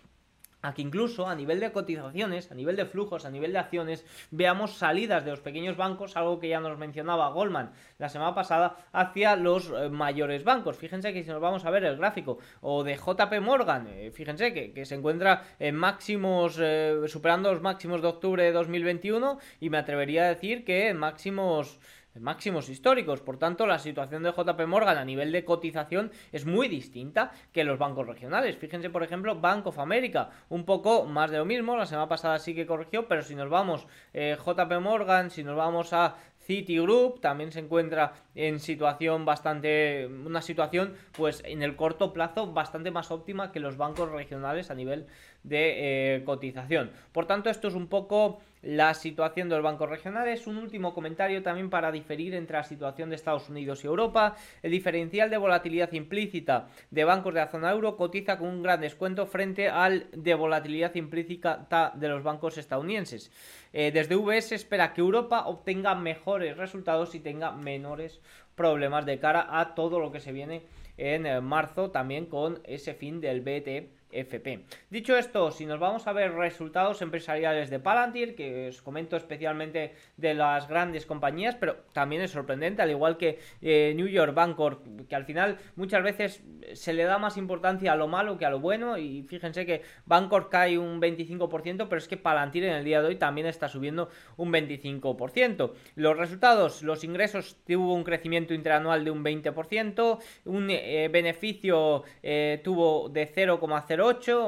a 0.61 0.73
que 0.73 0.81
incluso 0.81 1.27
a 1.27 1.35
nivel 1.35 1.59
de 1.59 1.71
cotizaciones, 1.71 2.51
a 2.51 2.55
nivel 2.55 2.75
de 2.75 2.85
flujos, 2.85 3.25
a 3.25 3.29
nivel 3.29 3.53
de 3.53 3.59
acciones, 3.59 4.05
veamos 4.31 4.73
salidas 4.77 5.23
de 5.23 5.31
los 5.31 5.39
pequeños 5.39 5.77
bancos, 5.77 6.17
algo 6.17 6.39
que 6.39 6.49
ya 6.49 6.59
nos 6.59 6.77
mencionaba 6.77 7.29
Goldman 7.29 7.71
la 7.99 8.09
semana 8.09 8.33
pasada, 8.33 8.77
hacia 8.91 9.35
los 9.35 9.69
eh, 9.69 9.89
mayores 9.89 10.43
bancos. 10.43 10.77
Fíjense 10.77 11.13
que 11.13 11.23
si 11.23 11.29
nos 11.29 11.41
vamos 11.41 11.65
a 11.65 11.71
ver 11.71 11.85
el 11.85 11.97
gráfico 11.97 12.39
o 12.61 12.83
de 12.83 12.95
JP 12.95 13.41
Morgan, 13.41 13.87
eh, 13.87 14.11
fíjense 14.11 14.53
que, 14.53 14.85
se 14.85 14.95
encuentra 14.95 15.43
en 15.59 15.75
máximos, 15.75 16.57
eh, 16.59 16.95
superando 17.07 17.51
los 17.51 17.61
máximos 17.61 18.01
de 18.01 18.07
octubre 18.07 18.43
de 18.43 18.51
2021 18.51 19.39
y 19.59 19.69
me 19.69 19.77
atrevería 19.77 20.23
a 20.23 20.29
decir 20.29 20.63
que 20.63 20.89
en 20.89 20.97
máximos 20.97 21.79
máximos 22.19 22.69
históricos. 22.69 23.21
Por 23.21 23.37
tanto, 23.37 23.65
la 23.67 23.79
situación 23.79 24.23
de 24.23 24.31
JP 24.31 24.67
Morgan 24.67 24.97
a 24.97 25.05
nivel 25.05 25.31
de 25.31 25.45
cotización 25.45 26.11
es 26.31 26.45
muy 26.45 26.67
distinta 26.67 27.31
que 27.51 27.63
los 27.63 27.79
bancos 27.79 28.07
regionales. 28.07 28.57
Fíjense, 28.57 28.89
por 28.89 29.03
ejemplo, 29.03 29.39
Bank 29.39 29.67
of 29.67 29.79
America, 29.79 30.29
un 30.49 30.65
poco 30.65 31.05
más 31.05 31.31
de 31.31 31.37
lo 31.37 31.45
mismo. 31.45 31.77
La 31.77 31.85
semana 31.85 32.07
pasada 32.07 32.39
sí 32.39 32.53
que 32.53 32.65
corrigió, 32.65 33.07
pero 33.07 33.21
si 33.21 33.35
nos 33.35 33.49
vamos 33.49 33.87
eh, 34.13 34.37
JP 34.37 34.79
Morgan, 34.81 35.29
si 35.29 35.43
nos 35.43 35.55
vamos 35.55 35.93
a 35.93 36.15
Citigroup 36.47 37.19
también 37.19 37.51
se 37.51 37.59
encuentra 37.59 38.13
en 38.33 38.61
situación 38.61 39.25
bastante 39.25 40.07
una 40.07 40.41
situación 40.41 40.93
pues 41.11 41.41
en 41.45 41.61
el 41.61 41.75
corto 41.75 42.13
plazo 42.13 42.53
bastante 42.53 42.89
más 42.89 43.11
óptima 43.11 43.51
que 43.51 43.59
los 43.59 43.75
bancos 43.75 44.09
regionales 44.11 44.71
a 44.71 44.75
nivel 44.75 45.07
de 45.47 46.15
eh, 46.15 46.23
cotización. 46.23 46.91
Por 47.11 47.25
tanto, 47.25 47.49
esto 47.49 47.67
es 47.67 47.73
un 47.73 47.87
poco 47.87 48.39
la 48.61 48.93
situación 48.93 49.47
de 49.47 49.55
los 49.55 49.63
bancos 49.63 49.89
regionales. 49.89 50.45
Un 50.45 50.57
último 50.57 50.93
comentario 50.93 51.41
también 51.41 51.69
para 51.69 51.91
diferir 51.91 52.33
entre 52.33 52.57
la 52.57 52.63
situación 52.63 53.09
de 53.09 53.15
Estados 53.15 53.49
Unidos 53.49 53.83
y 53.83 53.87
Europa. 53.87 54.35
El 54.61 54.71
diferencial 54.71 55.29
de 55.29 55.37
volatilidad 55.37 55.91
implícita 55.93 56.67
de 56.91 57.03
bancos 57.05 57.33
de 57.33 57.39
la 57.39 57.47
zona 57.47 57.71
euro 57.71 57.95
cotiza 57.95 58.37
con 58.37 58.49
un 58.49 58.63
gran 58.63 58.81
descuento 58.81 59.25
frente 59.25 59.69
al 59.69 60.07
de 60.11 60.33
volatilidad 60.33 60.93
implícita 60.95 61.93
de 61.95 62.09
los 62.09 62.23
bancos 62.23 62.57
estadounidenses. 62.57 63.31
Eh, 63.71 63.91
desde 63.91 64.15
VS 64.15 64.53
espera 64.53 64.93
que 64.93 65.01
Europa 65.01 65.47
obtenga 65.47 65.95
mejores 65.95 66.57
resultados 66.57 67.15
y 67.15 67.19
tenga 67.19 67.51
menores 67.51 68.19
problemas 68.55 69.05
de 69.05 69.19
cara 69.19 69.47
a 69.59 69.75
todo 69.75 69.99
lo 69.99 70.11
que 70.11 70.19
se 70.19 70.31
viene 70.31 70.63
en 70.97 71.25
eh, 71.25 71.41
marzo 71.41 71.91
también 71.91 72.25
con 72.25 72.59
ese 72.65 72.95
fin 72.95 73.21
del 73.21 73.41
BT 73.41 73.96
FP. 74.11 74.65
Dicho 74.89 75.17
esto, 75.17 75.51
si 75.51 75.65
nos 75.65 75.79
vamos 75.79 76.07
a 76.07 76.13
ver 76.13 76.33
resultados 76.33 77.01
empresariales 77.01 77.69
de 77.69 77.79
Palantir, 77.79 78.35
que 78.35 78.69
os 78.69 78.81
comento 78.81 79.17
especialmente 79.17 79.93
de 80.15 80.33
las 80.33 80.67
grandes 80.67 81.05
compañías, 81.05 81.55
pero 81.55 81.77
también 81.93 82.21
es 82.21 82.31
sorprendente, 82.31 82.81
al 82.81 82.91
igual 82.91 83.17
que 83.17 83.39
eh, 83.61 83.93
New 83.95 84.07
York 84.07 84.33
Bancorp, 84.33 85.07
que 85.07 85.15
al 85.15 85.25
final 85.25 85.57
muchas 85.75 86.03
veces 86.03 86.43
se 86.73 86.93
le 86.93 87.03
da 87.03 87.17
más 87.17 87.37
importancia 87.37 87.91
a 87.91 87.95
lo 87.95 88.07
malo 88.07 88.37
que 88.37 88.45
a 88.45 88.49
lo 88.49 88.59
bueno, 88.59 88.97
y 88.97 89.23
fíjense 89.23 89.65
que 89.65 89.81
Bancorp 90.05 90.49
cae 90.49 90.77
un 90.77 91.01
25%, 91.01 91.87
pero 91.89 91.97
es 91.97 92.07
que 92.07 92.17
Palantir 92.17 92.63
en 92.63 92.73
el 92.73 92.83
día 92.83 93.01
de 93.01 93.07
hoy 93.09 93.15
también 93.15 93.47
está 93.47 93.67
subiendo 93.67 94.09
un 94.37 94.51
25%. 94.51 95.71
Los 95.95 96.17
resultados, 96.17 96.81
los 96.81 97.03
ingresos 97.03 97.57
tuvo 97.65 97.93
un 97.93 98.03
crecimiento 98.03 98.53
interanual 98.53 99.03
de 99.03 99.11
un 99.11 99.23
20%, 99.23 100.19
un 100.45 100.69
eh, 100.69 101.09
beneficio 101.11 102.03
eh, 102.23 102.61
tuvo 102.63 103.09
de 103.09 103.31
0,0 103.31 103.96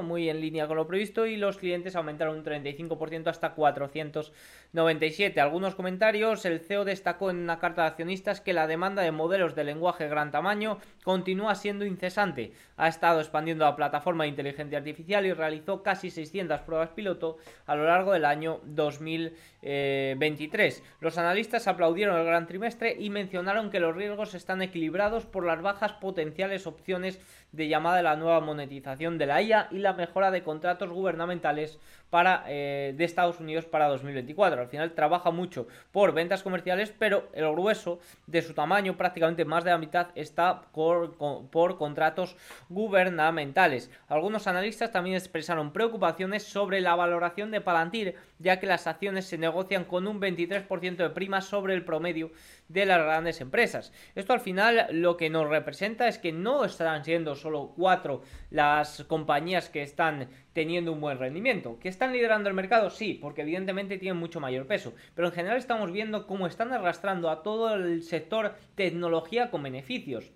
muy 0.01 0.29
en 0.29 0.41
línea 0.41 0.67
con 0.67 0.77
lo 0.77 0.87
previsto, 0.87 1.25
y 1.25 1.35
los 1.35 1.57
clientes 1.57 1.95
aumentaron 1.95 2.37
un 2.37 2.43
35% 2.43 3.27
hasta 3.27 3.53
497. 3.53 5.41
Algunos 5.41 5.75
comentarios, 5.75 6.45
el 6.45 6.59
CEO 6.59 6.85
destacó 6.85 7.29
en 7.29 7.37
una 7.37 7.59
carta 7.59 7.81
de 7.81 7.89
accionistas 7.89 8.41
que 8.41 8.53
la 8.53 8.67
demanda 8.67 9.01
de 9.01 9.11
modelos 9.11 9.55
de 9.55 9.63
lenguaje 9.63 10.07
gran 10.07 10.31
tamaño 10.31 10.77
continúa 11.03 11.55
siendo 11.55 11.85
incesante. 11.85 12.51
Ha 12.77 12.87
estado 12.87 13.19
expandiendo 13.19 13.65
la 13.65 13.75
plataforma 13.75 14.23
de 14.23 14.29
inteligencia 14.29 14.77
artificial 14.77 15.25
y 15.25 15.33
realizó 15.33 15.83
casi 15.83 16.11
600 16.11 16.61
pruebas 16.61 16.89
piloto 16.89 17.37
a 17.65 17.75
lo 17.75 17.85
largo 17.85 18.13
del 18.13 18.25
año 18.25 18.61
2023. 18.65 20.83
Los 20.99 21.17
analistas 21.17 21.67
aplaudieron 21.67 22.17
el 22.17 22.25
gran 22.25 22.47
trimestre 22.47 22.95
y 22.99 23.09
mencionaron 23.09 23.69
que 23.69 23.79
los 23.79 23.95
riesgos 23.95 24.35
están 24.35 24.61
equilibrados 24.61 25.25
por 25.25 25.45
las 25.45 25.61
bajas 25.61 25.93
potenciales 25.93 26.67
opciones 26.67 27.19
de 27.51 27.67
llamada 27.67 28.01
la 28.01 28.15
nueva 28.15 28.39
monetización 28.39 29.17
de 29.17 29.25
la 29.25 29.41
IA 29.41 29.67
y 29.71 29.79
la 29.79 29.93
mejora 29.93 30.31
de 30.31 30.43
contratos 30.43 30.89
gubernamentales 30.89 31.79
para, 32.09 32.43
eh, 32.47 32.93
de 32.95 33.03
Estados 33.03 33.39
Unidos 33.39 33.65
para 33.65 33.87
2024. 33.87 34.61
Al 34.61 34.67
final 34.67 34.93
trabaja 34.93 35.31
mucho 35.31 35.67
por 35.91 36.13
ventas 36.13 36.43
comerciales, 36.43 36.93
pero 36.97 37.29
el 37.33 37.49
grueso 37.51 37.99
de 38.27 38.41
su 38.41 38.53
tamaño, 38.53 38.97
prácticamente 38.97 39.45
más 39.45 39.63
de 39.63 39.71
la 39.71 39.77
mitad, 39.77 40.07
está 40.15 40.61
por, 40.73 41.15
por 41.49 41.77
contratos 41.77 42.35
gubernamentales. 42.69 43.91
Algunos 44.07 44.47
analistas 44.47 44.91
también 44.91 45.15
expresaron 45.15 45.71
preocupaciones 45.71 46.43
sobre 46.43 46.81
la 46.81 46.95
valoración 46.95 47.51
de 47.51 47.61
Palantir, 47.61 48.15
ya 48.39 48.59
que 48.59 48.67
las 48.67 48.87
acciones 48.87 49.25
se 49.25 49.37
negocian 49.37 49.85
con 49.85 50.07
un 50.07 50.19
23% 50.19 50.95
de 50.95 51.09
prima 51.09 51.41
sobre 51.41 51.73
el 51.73 51.85
promedio 51.85 52.31
de 52.67 52.85
las 52.85 52.99
grandes 52.99 53.41
empresas. 53.41 53.91
Esto 54.15 54.33
al 54.33 54.39
final 54.39 54.87
lo 54.91 55.17
que 55.17 55.29
nos 55.29 55.49
representa 55.49 56.07
es 56.07 56.17
que 56.17 56.31
no 56.31 56.65
estarán 56.65 57.03
siendo 57.03 57.35
solo 57.39 57.73
cuatro 57.75 58.21
las 58.51 59.03
compañías 59.05 59.69
que 59.69 59.81
están 59.81 60.29
teniendo 60.53 60.91
un 60.91 61.01
buen 61.01 61.17
rendimiento. 61.17 61.79
¿Que 61.79 61.89
están 61.89 62.13
liderando 62.13 62.49
el 62.49 62.55
mercado? 62.55 62.89
Sí, 62.89 63.17
porque 63.19 63.41
evidentemente 63.41 63.97
tienen 63.97 64.19
mucho 64.19 64.39
mayor 64.39 64.67
peso. 64.67 64.93
Pero 65.15 65.29
en 65.29 65.33
general 65.33 65.57
estamos 65.57 65.91
viendo 65.91 66.27
cómo 66.27 66.47
están 66.47 66.73
arrastrando 66.73 67.29
a 67.29 67.41
todo 67.43 67.73
el 67.73 68.03
sector 68.03 68.55
tecnología 68.75 69.49
con 69.49 69.63
beneficios. 69.63 70.31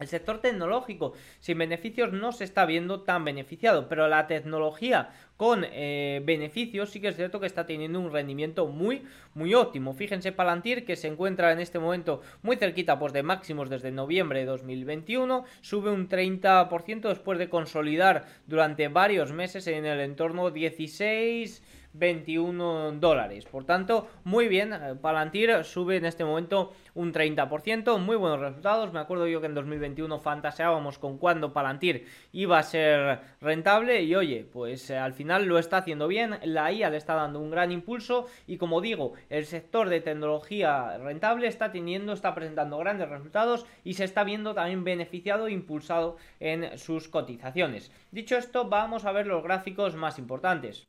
El 0.00 0.08
sector 0.08 0.40
tecnológico 0.40 1.12
sin 1.40 1.58
beneficios 1.58 2.12
no 2.12 2.32
se 2.32 2.44
está 2.44 2.64
viendo 2.64 3.02
tan 3.02 3.24
beneficiado, 3.24 3.86
pero 3.86 4.08
la 4.08 4.26
tecnología 4.26 5.10
con 5.36 5.64
eh, 5.64 6.22
beneficios 6.24 6.90
sí 6.90 7.00
que 7.00 7.08
es 7.08 7.16
cierto 7.16 7.38
que 7.38 7.46
está 7.46 7.66
teniendo 7.66 8.00
un 8.00 8.12
rendimiento 8.12 8.66
muy 8.66 9.02
muy 9.34 9.54
óptimo. 9.54 9.92
Fíjense 9.92 10.32
Palantir 10.32 10.84
que 10.84 10.96
se 10.96 11.08
encuentra 11.08 11.52
en 11.52 11.60
este 11.60 11.78
momento 11.78 12.22
muy 12.42 12.56
cerquita 12.56 12.98
pues 12.98 13.12
de 13.12 13.22
máximos 13.22 13.68
desde 13.68 13.90
noviembre 13.90 14.40
de 14.40 14.46
2021, 14.46 15.44
sube 15.60 15.90
un 15.90 16.08
30% 16.08 17.08
después 17.08 17.38
de 17.38 17.50
consolidar 17.50 18.24
durante 18.46 18.88
varios 18.88 19.32
meses 19.32 19.66
en 19.66 19.84
el 19.84 20.00
entorno 20.00 20.50
16 20.50 21.62
2021 21.92 22.92
dólares. 22.92 23.44
Por 23.46 23.64
tanto, 23.64 24.08
muy 24.24 24.48
bien, 24.48 24.72
eh, 24.72 24.94
Palantir 25.00 25.64
sube 25.64 25.96
en 25.96 26.04
este 26.04 26.24
momento 26.24 26.72
un 26.94 27.12
30%, 27.12 27.98
muy 27.98 28.16
buenos 28.16 28.40
resultados. 28.40 28.92
Me 28.92 29.00
acuerdo 29.00 29.26
yo 29.26 29.40
que 29.40 29.46
en 29.46 29.54
2021 29.54 30.18
fantaseábamos 30.18 30.98
con 30.98 31.18
cuándo 31.18 31.52
Palantir 31.52 32.06
iba 32.32 32.58
a 32.58 32.62
ser 32.62 33.20
rentable 33.40 34.02
y 34.02 34.14
oye, 34.14 34.46
pues 34.50 34.90
eh, 34.90 34.98
al 34.98 35.12
final 35.12 35.46
lo 35.46 35.58
está 35.58 35.78
haciendo 35.78 36.08
bien, 36.08 36.38
la 36.44 36.72
IA 36.72 36.90
le 36.90 36.96
está 36.96 37.14
dando 37.14 37.40
un 37.40 37.50
gran 37.50 37.72
impulso 37.72 38.26
y 38.46 38.56
como 38.56 38.80
digo, 38.80 39.14
el 39.28 39.46
sector 39.46 39.88
de 39.88 40.00
tecnología 40.00 40.98
rentable 40.98 41.46
está 41.46 41.72
teniendo, 41.72 42.12
está 42.12 42.34
presentando 42.34 42.78
grandes 42.78 43.08
resultados 43.08 43.66
y 43.84 43.94
se 43.94 44.04
está 44.04 44.24
viendo 44.24 44.54
también 44.54 44.84
beneficiado 44.84 45.46
e 45.46 45.52
impulsado 45.52 46.16
en 46.38 46.78
sus 46.78 47.08
cotizaciones. 47.08 47.90
Dicho 48.10 48.36
esto, 48.36 48.68
vamos 48.68 49.04
a 49.04 49.12
ver 49.12 49.26
los 49.26 49.42
gráficos 49.42 49.94
más 49.96 50.18
importantes. 50.18 50.88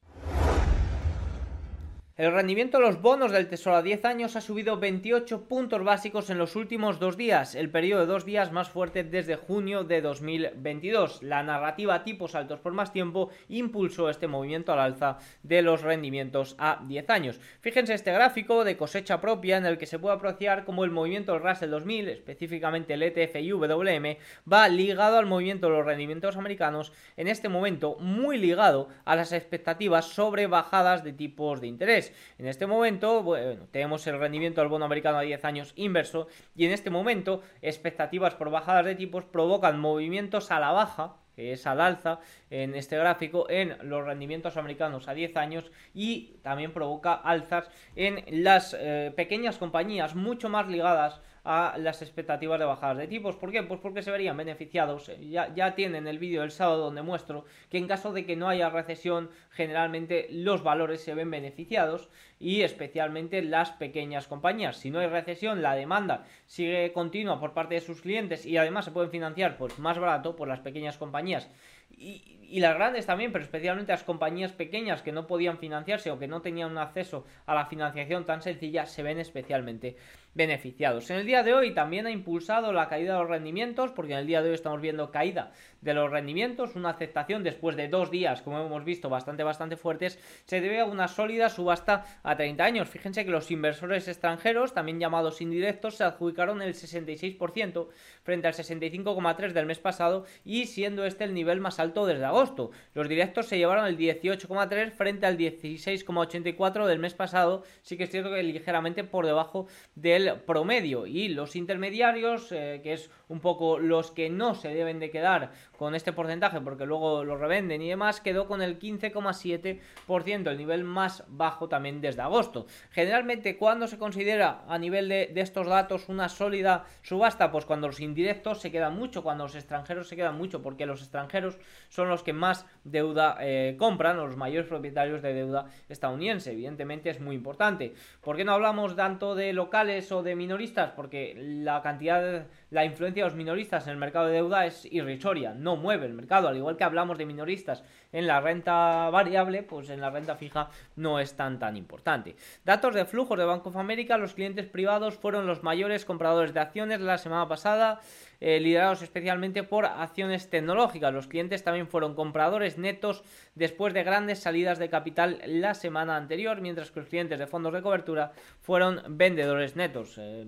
El 2.17 2.33
rendimiento 2.33 2.77
de 2.77 2.83
los 2.83 3.01
bonos 3.01 3.31
del 3.31 3.47
Tesoro 3.47 3.77
a 3.77 3.81
10 3.81 4.03
años 4.03 4.35
ha 4.35 4.41
subido 4.41 4.77
28 4.77 5.45
puntos 5.45 5.81
básicos 5.81 6.29
en 6.29 6.37
los 6.37 6.57
últimos 6.57 6.99
dos 6.99 7.15
días, 7.15 7.55
el 7.55 7.69
periodo 7.69 8.01
de 8.01 8.07
dos 8.07 8.25
días 8.25 8.51
más 8.51 8.67
fuerte 8.69 9.05
desde 9.05 9.37
junio 9.37 9.85
de 9.85 10.01
2022. 10.01 11.23
La 11.23 11.41
narrativa 11.41 12.03
tipos 12.03 12.35
altos 12.35 12.59
por 12.59 12.73
más 12.73 12.91
tiempo 12.91 13.29
impulsó 13.47 14.09
este 14.09 14.27
movimiento 14.27 14.73
al 14.73 14.79
alza 14.79 15.19
de 15.41 15.61
los 15.61 15.83
rendimientos 15.83 16.57
a 16.59 16.83
10 16.85 17.09
años. 17.09 17.39
Fíjense 17.61 17.93
este 17.93 18.11
gráfico 18.11 18.65
de 18.65 18.75
cosecha 18.75 19.21
propia 19.21 19.55
en 19.55 19.65
el 19.65 19.77
que 19.77 19.85
se 19.85 19.97
puede 19.97 20.15
apreciar 20.15 20.65
como 20.65 20.83
el 20.83 20.91
movimiento 20.91 21.31
del 21.31 21.43
Russell 21.43 21.69
2000, 21.69 22.09
específicamente 22.09 22.93
el 22.93 23.03
ETF 23.03 23.37
y 23.37 23.51
WM, 23.51 24.17
va 24.51 24.67
ligado 24.67 25.17
al 25.17 25.27
movimiento 25.27 25.67
de 25.67 25.77
los 25.77 25.85
rendimientos 25.85 26.35
americanos, 26.35 26.91
en 27.15 27.29
este 27.29 27.47
momento 27.47 27.95
muy 28.01 28.37
ligado 28.37 28.89
a 29.05 29.15
las 29.15 29.31
expectativas 29.31 30.07
sobre 30.07 30.47
bajadas 30.47 31.05
de 31.05 31.13
tipos 31.13 31.61
de 31.61 31.67
interés. 31.67 32.00
En 32.37 32.47
este 32.47 32.67
momento, 32.67 33.23
bueno, 33.23 33.67
tenemos 33.71 34.05
el 34.07 34.19
rendimiento 34.19 34.61
del 34.61 34.69
bono 34.69 34.85
americano 34.85 35.17
a 35.17 35.21
10 35.21 35.45
años 35.45 35.73
inverso 35.75 36.27
y 36.55 36.65
en 36.65 36.71
este 36.71 36.89
momento 36.89 37.41
expectativas 37.61 38.35
por 38.35 38.49
bajadas 38.49 38.85
de 38.85 38.95
tipos 38.95 39.25
provocan 39.25 39.79
movimientos 39.79 40.51
a 40.51 40.59
la 40.59 40.71
baja 40.71 41.15
que 41.35 41.53
es 41.53 41.65
al 41.65 41.81
alza 41.81 42.19
en 42.49 42.75
este 42.75 42.97
gráfico 42.97 43.49
en 43.49 43.77
los 43.83 44.05
rendimientos 44.05 44.57
americanos 44.57 45.07
a 45.07 45.13
10 45.13 45.37
años 45.37 45.71
y 45.93 46.37
también 46.41 46.73
provoca 46.73 47.13
alzas 47.13 47.69
en 47.95 48.43
las 48.43 48.75
eh, 48.77 49.13
pequeñas 49.15 49.57
compañías 49.57 50.15
mucho 50.15 50.49
más 50.49 50.67
ligadas 50.67 51.21
a 51.43 51.75
las 51.77 52.01
expectativas 52.01 52.59
de 52.59 52.65
bajadas 52.65 52.97
de 52.97 53.07
tipos. 53.07 53.35
¿Por 53.35 53.51
qué? 53.51 53.63
Pues 53.63 53.79
porque 53.79 54.03
se 54.03 54.11
verían 54.11 54.37
beneficiados. 54.37 55.11
Ya, 55.19 55.53
ya 55.53 55.73
tienen 55.75 56.07
el 56.07 56.19
vídeo 56.19 56.41
del 56.41 56.51
sábado 56.51 56.83
donde 56.85 57.01
muestro 57.01 57.45
que 57.69 57.77
en 57.77 57.87
caso 57.87 58.13
de 58.13 58.25
que 58.25 58.35
no 58.35 58.47
haya 58.47 58.69
recesión, 58.69 59.29
generalmente 59.49 60.27
los 60.31 60.63
valores 60.63 61.01
se 61.01 61.15
ven 61.15 61.31
beneficiados 61.31 62.09
y 62.39 62.61
especialmente 62.61 63.41
las 63.41 63.71
pequeñas 63.71 64.27
compañías. 64.27 64.77
Si 64.77 64.91
no 64.91 64.99
hay 64.99 65.07
recesión, 65.07 65.61
la 65.61 65.75
demanda 65.75 66.25
sigue 66.45 66.91
continua 66.93 67.39
por 67.39 67.53
parte 67.53 67.75
de 67.75 67.81
sus 67.81 68.01
clientes 68.01 68.45
y 68.45 68.57
además 68.57 68.85
se 68.85 68.91
pueden 68.91 69.11
financiar 69.11 69.57
pues, 69.57 69.79
más 69.79 69.97
barato 69.97 70.35
por 70.35 70.47
las 70.47 70.59
pequeñas 70.59 70.97
compañías. 70.97 71.49
Y, 71.89 72.39
y 72.51 72.59
las 72.59 72.75
grandes 72.75 73.05
también, 73.05 73.31
pero 73.31 73.45
especialmente 73.45 73.93
las 73.93 74.03
compañías 74.03 74.51
pequeñas 74.51 75.01
que 75.01 75.13
no 75.13 75.25
podían 75.25 75.57
financiarse 75.57 76.11
o 76.11 76.19
que 76.19 76.27
no 76.27 76.41
tenían 76.41 76.71
un 76.71 76.77
acceso 76.77 77.25
a 77.45 77.55
la 77.55 77.65
financiación 77.65 78.25
tan 78.25 78.41
sencilla, 78.41 78.85
se 78.85 79.03
ven 79.03 79.19
especialmente 79.19 79.95
beneficiados. 80.33 81.09
En 81.09 81.17
el 81.17 81.25
día 81.25 81.43
de 81.43 81.53
hoy 81.53 81.73
también 81.73 82.05
ha 82.07 82.11
impulsado 82.11 82.71
la 82.71 82.87
caída 82.87 83.13
de 83.13 83.19
los 83.19 83.29
rendimientos, 83.29 83.91
porque 83.91 84.13
en 84.13 84.19
el 84.19 84.27
día 84.27 84.41
de 84.41 84.49
hoy 84.49 84.55
estamos 84.55 84.81
viendo 84.81 85.11
caída 85.11 85.51
de 85.81 85.93
los 85.93 86.11
rendimientos, 86.11 86.75
una 86.75 86.89
aceptación 86.89 87.43
después 87.43 87.75
de 87.75 87.87
dos 87.87 88.11
días, 88.11 88.41
como 88.41 88.59
hemos 88.59 88.85
visto, 88.85 89.09
bastante, 89.09 89.43
bastante 89.43 89.77
fuertes, 89.77 90.19
se 90.45 90.61
debe 90.61 90.79
a 90.79 90.85
una 90.85 91.07
sólida 91.07 91.49
subasta 91.49 92.05
a 92.23 92.35
30 92.35 92.63
años. 92.63 92.89
Fíjense 92.89 93.25
que 93.25 93.31
los 93.31 93.49
inversores 93.51 94.07
extranjeros, 94.07 94.73
también 94.73 94.99
llamados 94.99 95.41
indirectos, 95.41 95.95
se 95.97 96.03
adjudicaron 96.03 96.61
el 96.61 96.75
66% 96.75 97.87
frente 98.23 98.47
al 98.47 98.53
65,3% 98.53 99.53
del 99.53 99.65
mes 99.65 99.79
pasado 99.79 100.25
y 100.45 100.67
siendo 100.67 101.05
este 101.05 101.23
el 101.23 101.33
nivel 101.33 101.59
más 101.59 101.79
alto 101.79 102.05
desde 102.05 102.25
agosto. 102.25 102.71
Los 102.93 103.09
directos 103.09 103.47
se 103.47 103.57
llevaron 103.57 103.85
el 103.85 103.97
18,3% 103.97 104.91
frente 104.91 105.25
al 105.25 105.37
16,84% 105.37 106.85
del 106.85 106.99
mes 106.99 107.13
pasado, 107.13 107.63
sí 107.81 107.97
que 107.97 108.03
es 108.03 108.11
cierto 108.11 108.31
que 108.31 108.43
ligeramente 108.43 109.03
por 109.03 109.25
debajo 109.25 109.67
del 109.95 110.20
promedio. 110.45 111.05
Y 111.05 111.29
los 111.29 111.55
intermediarios, 111.55 112.51
eh, 112.51 112.81
que 112.83 112.93
es 112.93 113.09
un 113.27 113.39
poco 113.39 113.79
los 113.79 114.11
que 114.11 114.29
no 114.29 114.55
se 114.55 114.73
deben 114.73 114.99
de 114.99 115.09
quedar 115.09 115.51
con 115.81 115.95
este 115.95 116.13
porcentaje 116.13 116.61
porque 116.61 116.85
luego 116.85 117.23
lo 117.23 117.37
revenden 117.37 117.81
y 117.81 117.89
demás, 117.89 118.21
quedó 118.21 118.45
con 118.45 118.61
el 118.61 118.77
15,7%, 118.77 120.51
el 120.51 120.57
nivel 120.59 120.83
más 120.83 121.23
bajo 121.27 121.69
también 121.69 122.01
desde 122.01 122.21
agosto. 122.21 122.67
Generalmente, 122.91 123.57
cuando 123.57 123.87
se 123.87 123.97
considera 123.97 124.63
a 124.67 124.77
nivel 124.77 125.09
de, 125.09 125.33
estos 125.37 125.65
datos 125.65 126.07
una 126.07 126.29
sólida 126.29 126.85
subasta? 127.01 127.51
Pues 127.51 127.65
cuando 127.65 127.87
los 127.87 127.99
indirectos 127.99 128.61
se 128.61 128.69
quedan 128.69 128.95
mucho, 128.95 129.23
cuando 129.23 129.45
los 129.45 129.55
extranjeros 129.55 130.07
se 130.07 130.15
quedan 130.15 130.37
mucho, 130.37 130.61
porque 130.61 130.85
los 130.85 131.01
extranjeros 131.01 131.57
son 131.89 132.09
los 132.09 132.21
que 132.21 132.33
más 132.33 132.67
deuda 132.83 133.37
eh, 133.41 133.75
compran, 133.79 134.17
los 134.17 134.37
mayores 134.37 134.69
propietarios 134.69 135.23
de 135.23 135.33
deuda 135.33 135.65
estadounidense. 135.89 136.51
Evidentemente 136.51 137.09
es 137.09 137.19
muy 137.19 137.35
importante. 137.35 137.95
¿Por 138.21 138.37
qué 138.37 138.45
no 138.45 138.51
hablamos 138.51 138.95
tanto 138.95 139.33
de 139.33 139.51
locales 139.51 140.11
o 140.11 140.21
de 140.21 140.35
minoristas? 140.35 140.91
Porque 140.91 141.33
la 141.35 141.81
cantidad, 141.81 142.45
la 142.71 142.85
influencia 142.85 143.23
de 143.23 143.29
los 143.29 143.37
minoristas 143.37 143.85
en 143.85 143.91
el 143.91 143.97
mercado 143.97 144.27
de 144.27 144.35
deuda 144.35 144.65
es 144.65 144.85
irrisoria. 144.85 145.53
No 145.53 145.75
mueve 145.75 146.05
el 146.05 146.13
mercado. 146.13 146.47
Al 146.47 146.55
igual 146.55 146.77
que 146.77 146.85
hablamos 146.85 147.17
de 147.17 147.25
minoristas 147.25 147.83
en 148.13 148.27
la 148.27 148.39
renta 148.39 149.09
variable, 149.09 149.61
pues 149.61 149.89
en 149.89 149.99
la 149.99 150.09
renta 150.09 150.37
fija 150.37 150.69
no 150.95 151.19
es 151.19 151.35
tan 151.35 151.59
tan 151.59 151.75
importante. 151.75 152.37
Datos 152.63 152.95
de 152.95 153.03
flujos 153.03 153.37
de 153.37 153.43
Bank 153.43 153.67
of 153.67 153.75
America, 153.75 154.17
los 154.17 154.33
clientes 154.33 154.67
privados 154.67 155.17
fueron 155.17 155.47
los 155.47 155.63
mayores 155.63 156.05
compradores 156.05 156.53
de 156.53 156.61
acciones 156.61 157.01
la 157.01 157.17
semana 157.17 157.45
pasada, 157.49 157.99
eh, 158.39 158.61
liderados 158.61 159.01
especialmente 159.01 159.63
por 159.63 159.85
acciones 159.85 160.49
tecnológicas. 160.49 161.13
Los 161.13 161.27
clientes 161.27 161.65
también 161.65 161.89
fueron 161.89 162.15
compradores 162.15 162.77
netos 162.77 163.25
después 163.53 163.93
de 163.93 164.03
grandes 164.03 164.39
salidas 164.39 164.79
de 164.79 164.89
capital 164.89 165.41
la 165.45 165.73
semana 165.73 166.15
anterior, 166.15 166.61
mientras 166.61 166.89
que 166.89 167.01
los 167.01 167.09
clientes 167.09 167.37
de 167.37 167.47
fondos 167.47 167.73
de 167.73 167.81
cobertura 167.81 168.31
fueron 168.61 169.01
vendedores 169.09 169.75
netos. 169.75 170.17
Eh, 170.17 170.45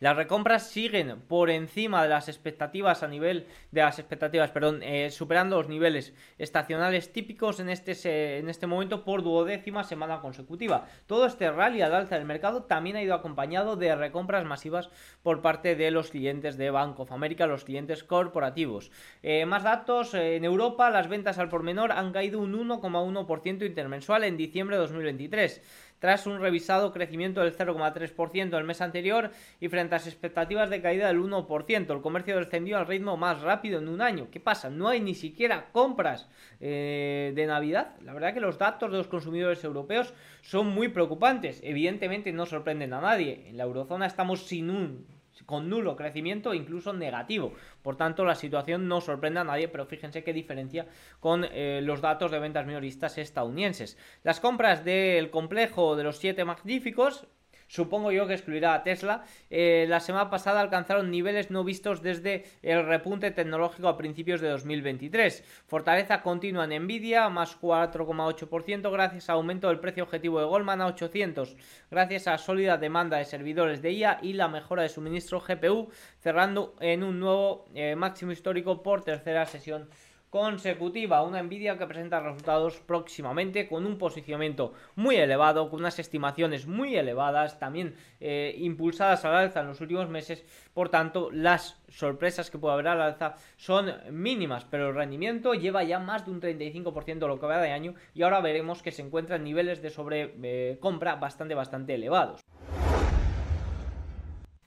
las 0.00 0.16
recompras 0.16 0.68
siguen 0.68 1.20
por 1.22 1.50
encima 1.50 2.04
de 2.04 2.08
las 2.08 2.28
expectativas 2.28 3.02
a 3.02 3.08
nivel 3.08 3.46
de 3.72 3.80
las 3.80 3.98
expectativas, 3.98 4.52
perdón, 4.52 4.80
eh, 4.82 5.10
superando 5.10 5.56
los 5.56 5.68
niveles 5.68 6.14
estacionales 6.38 7.12
típicos 7.12 7.58
en 7.58 7.68
este, 7.68 8.38
en 8.38 8.48
este 8.48 8.68
momento 8.68 9.04
por 9.04 9.24
duodécima 9.24 9.82
semana 9.82 10.20
consecutiva. 10.20 10.86
Todo 11.06 11.26
este 11.26 11.50
rally 11.50 11.82
al 11.82 11.94
alza 11.94 12.14
del 12.14 12.26
mercado 12.26 12.62
también 12.62 12.94
ha 12.94 13.02
ido 13.02 13.14
acompañado 13.14 13.74
de 13.74 13.96
recompras 13.96 14.44
masivas 14.44 14.88
por 15.24 15.42
parte 15.42 15.74
de 15.74 15.90
los 15.90 16.10
clientes 16.10 16.56
de 16.56 16.70
Bank 16.70 17.00
of 17.00 17.10
America, 17.10 17.48
los 17.48 17.64
clientes 17.64 18.04
corporativos. 18.04 18.92
Eh, 19.24 19.46
más 19.46 19.64
datos, 19.64 20.14
eh, 20.14 20.36
en 20.36 20.44
Europa 20.44 20.90
las 20.90 21.08
ventas 21.08 21.38
al 21.38 21.48
por 21.48 21.64
menor 21.64 21.90
han 21.90 22.12
caído 22.12 22.38
un 22.38 22.54
1,1% 22.54 23.66
intermensual 23.66 24.22
en 24.22 24.36
diciembre 24.36 24.76
de 24.76 24.82
2023 24.82 25.62
tras 25.98 26.26
un 26.26 26.40
revisado 26.40 26.92
crecimiento 26.92 27.40
del 27.42 27.56
0,3% 27.56 28.56
el 28.56 28.64
mes 28.64 28.80
anterior 28.80 29.30
y 29.60 29.68
frente 29.68 29.94
a 29.94 29.98
las 29.98 30.06
expectativas 30.06 30.70
de 30.70 30.80
caída 30.80 31.08
del 31.08 31.20
1%. 31.20 31.92
El 31.92 32.00
comercio 32.00 32.38
descendió 32.38 32.78
al 32.78 32.86
ritmo 32.86 33.16
más 33.16 33.42
rápido 33.42 33.78
en 33.78 33.88
un 33.88 34.00
año. 34.00 34.28
¿Qué 34.30 34.40
pasa? 34.40 34.70
No 34.70 34.88
hay 34.88 35.00
ni 35.00 35.14
siquiera 35.14 35.70
compras 35.72 36.28
eh, 36.60 37.32
de 37.34 37.46
Navidad. 37.46 37.96
La 38.02 38.12
verdad 38.12 38.34
que 38.34 38.40
los 38.40 38.58
datos 38.58 38.90
de 38.90 38.98
los 38.98 39.08
consumidores 39.08 39.62
europeos 39.64 40.14
son 40.42 40.68
muy 40.68 40.88
preocupantes. 40.88 41.60
Evidentemente 41.62 42.32
no 42.32 42.46
sorprenden 42.46 42.92
a 42.92 43.00
nadie. 43.00 43.48
En 43.48 43.56
la 43.56 43.64
eurozona 43.64 44.06
estamos 44.06 44.46
sin 44.46 44.70
un 44.70 45.17
con 45.46 45.68
nulo 45.68 45.96
crecimiento 45.96 46.54
incluso 46.54 46.92
negativo. 46.92 47.54
Por 47.82 47.96
tanto, 47.96 48.24
la 48.24 48.34
situación 48.34 48.88
no 48.88 49.00
sorprende 49.00 49.40
a 49.40 49.44
nadie, 49.44 49.68
pero 49.68 49.86
fíjense 49.86 50.24
qué 50.24 50.32
diferencia 50.32 50.86
con 51.20 51.44
eh, 51.44 51.80
los 51.82 52.00
datos 52.00 52.30
de 52.30 52.38
ventas 52.38 52.66
minoristas 52.66 53.18
estadounidenses. 53.18 53.96
Las 54.22 54.40
compras 54.40 54.84
del 54.84 55.30
complejo 55.30 55.96
de 55.96 56.04
los 56.04 56.18
siete 56.18 56.44
magníficos 56.44 57.26
supongo 57.68 58.10
yo 58.10 58.26
que 58.26 58.34
excluirá 58.34 58.74
a 58.74 58.82
Tesla, 58.82 59.24
eh, 59.50 59.86
la 59.88 60.00
semana 60.00 60.30
pasada 60.30 60.60
alcanzaron 60.60 61.10
niveles 61.10 61.50
no 61.50 61.62
vistos 61.62 62.02
desde 62.02 62.44
el 62.62 62.84
repunte 62.84 63.30
tecnológico 63.30 63.88
a 63.88 63.96
principios 63.96 64.40
de 64.40 64.48
2023. 64.48 65.44
Fortaleza 65.66 66.22
continua 66.22 66.64
en 66.64 66.82
Nvidia, 66.82 67.28
más 67.28 67.60
4,8% 67.60 68.90
gracias 68.90 69.30
a 69.30 69.34
aumento 69.34 69.68
del 69.68 69.80
precio 69.80 70.04
objetivo 70.04 70.40
de 70.40 70.46
Goldman 70.46 70.80
a 70.80 70.86
800, 70.86 71.56
gracias 71.90 72.26
a 72.26 72.38
sólida 72.38 72.78
demanda 72.78 73.18
de 73.18 73.24
servidores 73.24 73.82
de 73.82 73.92
IA 73.92 74.18
y 74.22 74.32
la 74.32 74.48
mejora 74.48 74.82
de 74.82 74.88
suministro 74.88 75.40
GPU, 75.40 75.90
cerrando 76.18 76.74
en 76.80 77.02
un 77.04 77.20
nuevo 77.20 77.66
eh, 77.74 77.94
máximo 77.94 78.32
histórico 78.32 78.82
por 78.82 79.04
tercera 79.04 79.46
sesión 79.46 79.88
consecutiva. 80.30 81.22
Una 81.22 81.42
Nvidia 81.42 81.78
que 81.78 81.86
presenta 81.86 82.20
resultados 82.20 82.80
próximamente 82.80 83.68
con 83.68 83.86
un 83.86 83.98
posicionamiento 83.98 84.72
muy 84.96 85.16
elevado, 85.16 85.70
con 85.70 85.80
unas 85.80 85.98
estimaciones 85.98 86.66
muy 86.66 86.96
elevadas, 86.96 87.58
también 87.58 87.94
eh, 88.20 88.54
impulsadas 88.58 89.24
al 89.24 89.34
alza 89.34 89.60
en 89.60 89.68
los 89.68 89.80
últimos 89.80 90.08
meses. 90.08 90.44
Por 90.74 90.88
tanto, 90.88 91.30
las 91.30 91.80
sorpresas 91.88 92.50
que 92.50 92.58
puede 92.58 92.74
haber 92.74 92.88
al 92.88 93.00
alza 93.00 93.36
son 93.56 93.92
mínimas, 94.10 94.64
pero 94.64 94.88
el 94.88 94.94
rendimiento 94.94 95.54
lleva 95.54 95.84
ya 95.84 95.98
más 95.98 96.24
de 96.24 96.30
un 96.30 96.40
35% 96.40 97.26
lo 97.26 97.40
que 97.40 97.46
va 97.46 97.60
de 97.60 97.72
año 97.72 97.94
y 98.14 98.22
ahora 98.22 98.40
veremos 98.40 98.82
que 98.82 98.92
se 98.92 99.02
encuentran 99.02 99.44
niveles 99.44 99.82
de 99.82 99.90
sobrecompra 99.90 101.12
eh, 101.14 101.18
bastante, 101.20 101.54
bastante 101.54 101.94
elevados. 101.94 102.44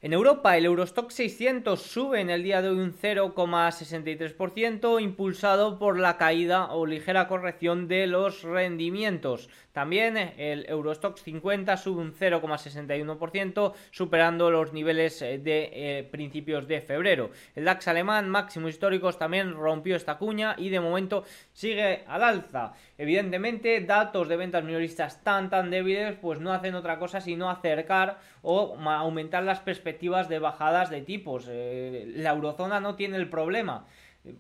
En 0.04 0.14
Europa, 0.14 0.58
el 0.58 0.66
Eurostock 0.66 1.12
600 1.12 1.80
sube 1.80 2.22
en 2.22 2.32
el 2.32 2.42
día 2.42 2.64
de 2.64 2.70
hoy 2.70 2.80
un 2.80 2.92
0,63%, 2.92 5.00
impulsado 5.00 5.78
por 5.78 6.00
la 6.00 6.18
caída 6.18 6.74
o 6.74 6.88
ligera 6.88 7.28
corrección 7.28 7.88
de 7.88 8.08
los 8.08 8.42
rendimientos. 8.42 9.48
También 9.74 10.18
el 10.18 10.66
Eurostock 10.68 11.20
50 11.20 11.78
sube 11.78 12.02
un 12.02 12.16
0,61%, 12.16 13.74
superando 13.92 14.50
los 14.50 14.74
niveles 14.74 15.22
eh, 15.22 15.38
de 15.38 15.70
eh, 15.72 16.04
principios 16.12 16.68
de 16.68 16.82
febrero. 16.82 17.30
El 17.56 17.66
DAX 17.66 17.88
alemán, 17.88 18.28
máximos 18.28 18.72
históricos, 18.72 19.20
también 19.20 19.54
rompió 19.54 19.96
esta 19.96 20.18
cuña 20.18 20.56
y 20.58 20.70
de 20.70 20.80
momento 20.80 21.26
sigue 21.54 22.04
al 22.08 22.24
alza. 22.24 22.74
Evidentemente, 22.98 23.80
datos 23.82 24.28
de 24.28 24.36
ventas 24.36 24.64
minoristas 24.64 25.24
tan 25.24 25.52
tan 25.52 25.70
débiles, 25.70 26.16
pues 26.20 26.40
no 26.40 26.54
hacen 26.54 26.74
otra 26.74 26.98
cosa 26.98 27.22
sino 27.22 27.52
acercar 27.52 28.18
o 28.42 28.76
aumentar 28.84 29.44
las 29.44 29.60
perspectivas 29.60 29.91
de 29.94 30.40
bajadas 30.40 30.90
de 30.90 31.02
tipos. 31.02 31.48
Eh, 31.50 32.12
la 32.16 32.32
eurozona 32.32 32.80
no 32.80 32.96
tiene 32.96 33.18
el 33.18 33.30
problema 33.30 33.86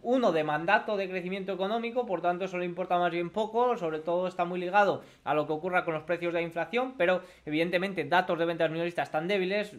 uno 0.01 0.31
de 0.31 0.43
mandato 0.43 0.95
de 0.95 1.09
crecimiento 1.09 1.51
económico, 1.53 2.05
por 2.05 2.21
tanto 2.21 2.45
eso 2.45 2.57
le 2.57 2.65
importa 2.65 2.99
más 2.99 3.11
bien 3.11 3.29
poco, 3.29 3.77
sobre 3.77 3.99
todo 3.99 4.27
está 4.27 4.45
muy 4.45 4.59
ligado 4.59 5.03
a 5.23 5.33
lo 5.33 5.47
que 5.47 5.53
ocurra 5.53 5.85
con 5.85 5.93
los 5.93 6.03
precios 6.03 6.33
de 6.33 6.39
la 6.39 6.45
inflación, 6.45 6.93
pero 6.97 7.21
evidentemente 7.45 8.03
datos 8.05 8.37
de 8.37 8.45
ventas 8.45 8.69
minoristas 8.69 9.11
tan 9.11 9.27
débiles 9.27 9.75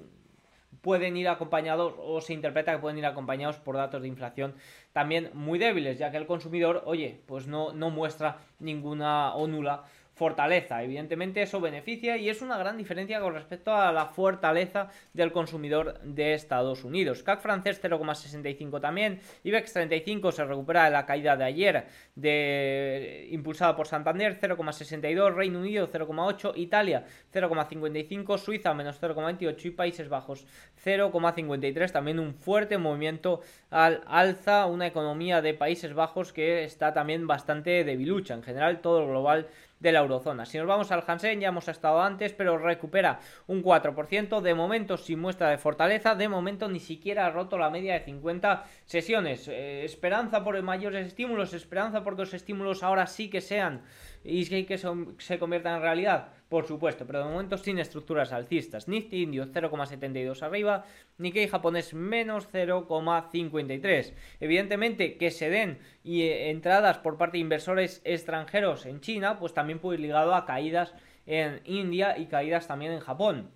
pueden 0.81 1.17
ir 1.17 1.29
acompañados 1.29 1.95
o 1.99 2.21
se 2.21 2.33
interpreta 2.33 2.73
que 2.73 2.79
pueden 2.79 2.99
ir 2.99 3.07
acompañados 3.07 3.57
por 3.57 3.77
datos 3.77 4.03
de 4.03 4.09
inflación 4.09 4.55
también 4.93 5.31
muy 5.35 5.59
débiles, 5.59 5.99
ya 5.99 6.11
que 6.11 6.17
el 6.17 6.27
consumidor, 6.27 6.83
oye, 6.87 7.21
pues 7.27 7.47
no, 7.47 7.73
no 7.73 7.91
muestra 7.91 8.39
ninguna 8.59 9.35
o 9.35 9.47
nula 9.47 9.85
fortaleza. 10.23 10.81
Evidentemente 10.85 11.43
eso 11.43 11.61
beneficia 11.61 12.17
y 12.17 12.29
es 12.29 12.43
una 12.43 12.57
gran 12.57 12.79
diferencia 12.79 13.21
con 13.21 13.35
respecto 13.35 13.75
a 13.75 13.91
la 13.91 14.07
fortaleza 14.07 14.89
del 15.13 15.33
consumidor 15.33 15.99
de 16.03 16.35
Estados 16.35 16.85
Unidos. 16.85 17.25
CAC 17.25 17.41
francés 17.41 17.83
0,65 17.83 18.81
también, 18.81 19.21
IBEX 19.43 19.73
35 19.73 20.31
se 20.31 20.45
recupera 20.45 20.85
de 20.85 20.93
la 20.93 21.07
caída 21.07 21.37
de 21.37 21.43
ayer 21.43 21.87
de 22.15 23.27
impulsada 23.33 23.75
por 23.75 23.89
Santander 23.89 24.39
0,62, 24.41 25.35
Reino 25.35 25.59
Unido 25.59 25.91
0,8, 25.91 26.53
Italia 26.55 27.05
0,55, 27.35 28.39
Suiza 28.39 28.75
menos 28.75 29.03
0,28 29.03 29.65
y 29.65 29.71
Países 29.71 30.09
Bajos 30.09 30.47
0,53, 30.85 31.91
también 31.91 32.21
un 32.21 32.35
fuerte 32.35 32.79
movimiento 32.79 33.41
al 33.71 34.05
alza, 34.07 34.67
una 34.67 34.87
economía 34.87 35.43
de 35.43 35.55
Países 35.55 35.95
Bajos 35.95 36.33
que 36.33 36.63
está 36.63 36.93
también 36.93 37.27
bastante 37.27 37.83
debilucha, 37.83 38.35
en 38.35 38.45
general 38.45 38.81
todo 38.81 39.01
el 39.01 39.09
global 39.09 39.49
de 39.83 39.91
la 39.91 39.99
eurozona. 39.99 40.47
Si 40.47 40.57
nos 40.59 40.67
vamos 40.69 40.93
al 40.93 41.03
Hansen, 41.05 41.41
ya 41.41 41.49
hemos 41.49 41.67
estado 41.67 42.01
antes, 42.01 42.33
pero 42.33 42.57
recupera 42.57 43.19
un 43.49 43.63
4%, 43.63 44.41
de 44.41 44.55
momento 44.55 44.97
sin 44.97 45.19
muestra 45.19 45.51
de 45.51 45.59
fortaleza, 45.59 46.15
de 46.15 46.29
momento 46.29 46.69
ni 46.69 46.79
siquiera 46.79 47.27
ha 47.27 47.31
roto 47.31 47.59
la 47.59 47.69
media 47.69 47.95
de 47.95 48.05
50 48.05 48.65
sesiones. 48.87 49.49
Eh, 49.49 49.85
esperanza 49.85 50.45
por 50.45 50.61
mayores 50.63 51.09
estímulos, 51.09 51.53
esperanza 51.53 52.05
porque 52.05 52.23
los 52.23 52.35
estímulos 52.35 52.85
ahora 52.85 53.09
sí 53.09 53.29
que 53.29 53.41
sean 53.41 53.83
y 54.25 54.65
que 54.65 54.79
se 54.79 55.39
conviertan 55.39 55.77
en 55.77 55.83
realidad. 55.83 56.29
Por 56.49 56.67
supuesto, 56.67 57.07
pero 57.07 57.21
de 57.21 57.31
momento 57.31 57.57
sin 57.57 57.79
estructuras 57.79 58.33
alcistas. 58.33 58.87
Nifty 58.87 59.23
indio 59.23 59.47
0,72 59.47 60.43
arriba, 60.43 60.85
Nikkei 61.17 61.49
japonés 61.49 61.95
menos 61.95 62.49
0,53. 62.53 64.13
Evidentemente 64.39 65.17
que 65.17 65.31
se 65.31 65.49
den 65.49 65.79
y, 66.05 66.23
eh, 66.23 66.51
entradas 66.51 66.99
por 66.99 67.17
parte 67.17 67.39
de 67.39 67.43
inversores 67.43 68.03
extranjeros 68.05 68.85
en 68.85 69.01
China, 69.01 69.39
pues 69.39 69.55
también 69.55 69.79
puede 69.79 69.99
ir 69.99 70.03
ligado 70.03 70.35
a 70.35 70.45
caídas 70.45 70.95
en 71.25 71.63
India 71.65 72.19
y 72.19 72.27
caídas 72.27 72.67
también 72.67 72.93
en 72.93 73.01
Japón. 73.01 73.51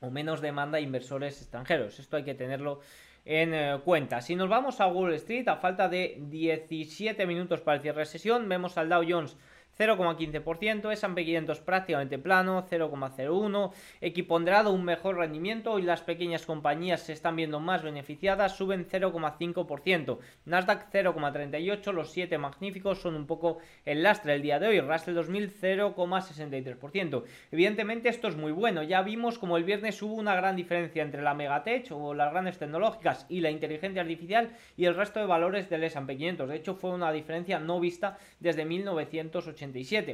O 0.00 0.10
menos 0.10 0.40
demanda 0.40 0.78
de 0.78 0.82
inversores 0.82 1.40
extranjeros. 1.40 2.00
Esto 2.00 2.16
hay 2.16 2.24
que 2.24 2.34
tenerlo 2.34 2.80
en 3.24 3.54
eh, 3.54 3.80
cuenta. 3.84 4.20
Si 4.20 4.34
nos 4.34 4.48
vamos 4.48 4.80
a 4.80 4.88
Wall 4.88 5.14
Street, 5.14 5.46
a 5.46 5.56
falta 5.56 5.88
de 5.88 6.16
17 6.18 7.24
minutos 7.26 7.60
para 7.60 7.76
el 7.76 7.82
cierre 7.82 8.00
de 8.00 8.06
sesión, 8.06 8.48
vemos 8.48 8.76
al 8.78 8.88
Dow 8.88 9.04
Jones 9.08 9.36
0,15%, 9.78 10.92
S&P 10.92 11.24
500 11.24 11.60
prácticamente 11.60 12.18
plano, 12.18 12.66
0,01%, 12.70 13.72
equiponderado 14.00 14.72
un 14.72 14.84
mejor 14.84 15.16
rendimiento 15.16 15.78
y 15.78 15.82
las 15.82 16.02
pequeñas 16.02 16.44
compañías 16.44 17.02
se 17.02 17.12
están 17.12 17.36
viendo 17.36 17.60
más 17.60 17.82
beneficiadas, 17.82 18.56
suben 18.56 18.86
0,5%, 18.86 20.18
Nasdaq 20.44 20.92
0,38%, 20.92 21.92
los 21.92 22.10
7 22.10 22.38
magníficos 22.38 23.00
son 23.00 23.16
un 23.16 23.26
poco 23.26 23.58
el 23.84 24.02
lastre 24.02 24.34
el 24.34 24.42
día 24.42 24.58
de 24.58 24.68
hoy, 24.68 24.80
Russell 24.80 25.14
2000 25.14 25.52
0,63%. 25.60 27.24
Evidentemente 27.50 28.08
esto 28.08 28.28
es 28.28 28.36
muy 28.36 28.52
bueno, 28.52 28.82
ya 28.82 29.02
vimos 29.02 29.38
como 29.38 29.56
el 29.56 29.64
viernes 29.64 30.00
hubo 30.02 30.14
una 30.14 30.34
gran 30.34 30.56
diferencia 30.56 31.02
entre 31.02 31.22
la 31.22 31.34
Megatech 31.34 31.90
o 31.92 32.14
las 32.14 32.30
grandes 32.30 32.58
tecnológicas 32.58 33.26
y 33.28 33.40
la 33.40 33.50
inteligencia 33.50 34.02
artificial 34.02 34.50
y 34.76 34.84
el 34.84 34.94
resto 34.94 35.20
de 35.20 35.26
valores 35.26 35.70
del 35.70 35.84
S&P 35.84 36.16
500, 36.16 36.48
de 36.48 36.56
hecho 36.56 36.74
fue 36.74 36.90
una 36.90 37.12
diferencia 37.12 37.58
no 37.58 37.80
vista 37.80 38.18
desde 38.40 38.64
1980 38.64 39.71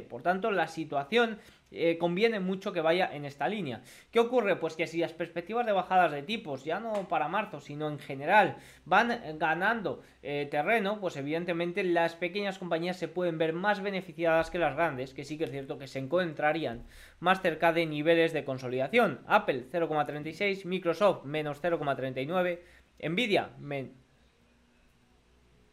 por 0.09 0.21
tanto, 0.21 0.51
la 0.51 0.67
situación 0.67 1.39
eh, 1.71 1.97
conviene 1.99 2.39
mucho 2.39 2.73
que 2.73 2.81
vaya 2.81 3.09
en 3.13 3.25
esta 3.25 3.47
línea. 3.47 3.81
¿Qué 4.11 4.19
ocurre? 4.19 4.55
Pues 4.55 4.75
que 4.75 4.87
si 4.87 4.99
las 4.99 5.13
perspectivas 5.13 5.65
de 5.65 5.71
bajadas 5.71 6.11
de 6.11 6.23
tipos, 6.23 6.63
ya 6.63 6.79
no 6.79 7.07
para 7.07 7.27
marzo, 7.27 7.59
sino 7.59 7.89
en 7.89 7.99
general, 7.99 8.57
van 8.85 9.37
ganando 9.37 10.01
eh, 10.23 10.47
terreno, 10.49 10.99
pues 10.99 11.15
evidentemente 11.17 11.83
las 11.83 12.15
pequeñas 12.15 12.57
compañías 12.57 12.97
se 12.97 13.07
pueden 13.07 13.37
ver 13.37 13.53
más 13.53 13.81
beneficiadas 13.81 14.49
que 14.49 14.57
las 14.57 14.75
grandes, 14.75 15.13
que 15.13 15.25
sí 15.25 15.37
que 15.37 15.43
es 15.43 15.51
cierto 15.51 15.77
que 15.77 15.87
se 15.87 15.99
encontrarían 15.99 16.85
más 17.19 17.41
cerca 17.41 17.71
de 17.71 17.85
niveles 17.85 18.33
de 18.33 18.45
consolidación. 18.45 19.21
Apple 19.27 19.65
0,36, 19.71 20.65
Microsoft 20.65 21.25
menos 21.25 21.61
0,39, 21.61 22.59
Nvidia 23.01 23.51
menos 23.59 23.98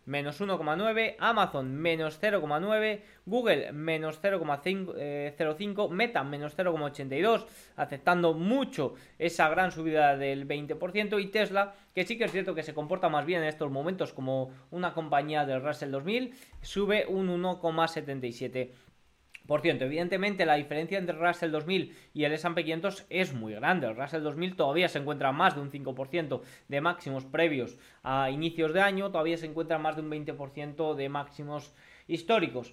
menos 0.07 0.41
1,9, 0.41 1.17
Amazon 1.19 1.75
menos 1.75 2.21
0,9, 2.21 3.01
Google 3.27 3.73
menos 3.73 4.21
0,05, 4.23 4.95
eh, 4.97 5.89
Meta 5.91 6.25
menos 6.25 6.57
0,82, 6.57 7.47
aceptando 7.77 8.33
mucho 8.35 8.95
esa 9.19 9.49
gran 9.49 9.73
subida 9.73 10.17
del 10.17 10.49
20%, 10.49 11.21
y 11.21 11.27
Tesla, 11.27 11.75
que 11.95 12.05
sí 12.05 12.17
que 12.17 12.25
es 12.25 12.33
cierto 12.33 12.55
que 12.55 12.63
se 12.63 12.75
comporta 12.75 13.09
más 13.09 13.27
bien 13.27 13.43
en 13.43 13.49
estos 13.49 13.71
momentos 13.71 14.13
como 14.13 14.51
una 14.71 14.95
compañía 14.95 15.45
del 15.45 15.63
Russell 15.63 15.91
2000, 15.91 16.35
sube 16.63 17.07
un 17.07 17.29
1,77%. 17.43 18.71
Evidentemente 19.49 20.47
la 20.47 20.55
diferencia 20.55 20.99
entre 20.99 21.17
Russell 21.17 21.51
2000 21.51 21.97
y 22.15 22.25
el 22.25 22.33
S&P 22.33 22.65
500 22.65 23.07
es 23.11 23.33
muy 23.35 23.55
grande. 23.55 23.87
El 23.87 23.97
Russell 23.97 24.23
2000 24.23 24.57
todavía 24.57 24.89
se 24.89 24.99
encuentra 24.99 25.33
más 25.33 25.55
de 25.55 25.61
un 25.61 25.71
5% 25.71 26.41
de 26.69 26.81
máximos 26.81 27.25
previos 27.25 27.79
a 28.03 28.31
inicios 28.31 28.73
de 28.73 28.81
año, 28.81 29.11
todavía 29.11 29.37
se 29.37 29.47
encuentra 29.47 29.79
más 29.79 29.97
de 29.97 30.03
un 30.03 30.11
20% 30.11 30.95
de 30.95 31.09
máximos 31.09 31.73
históricos. 32.09 32.73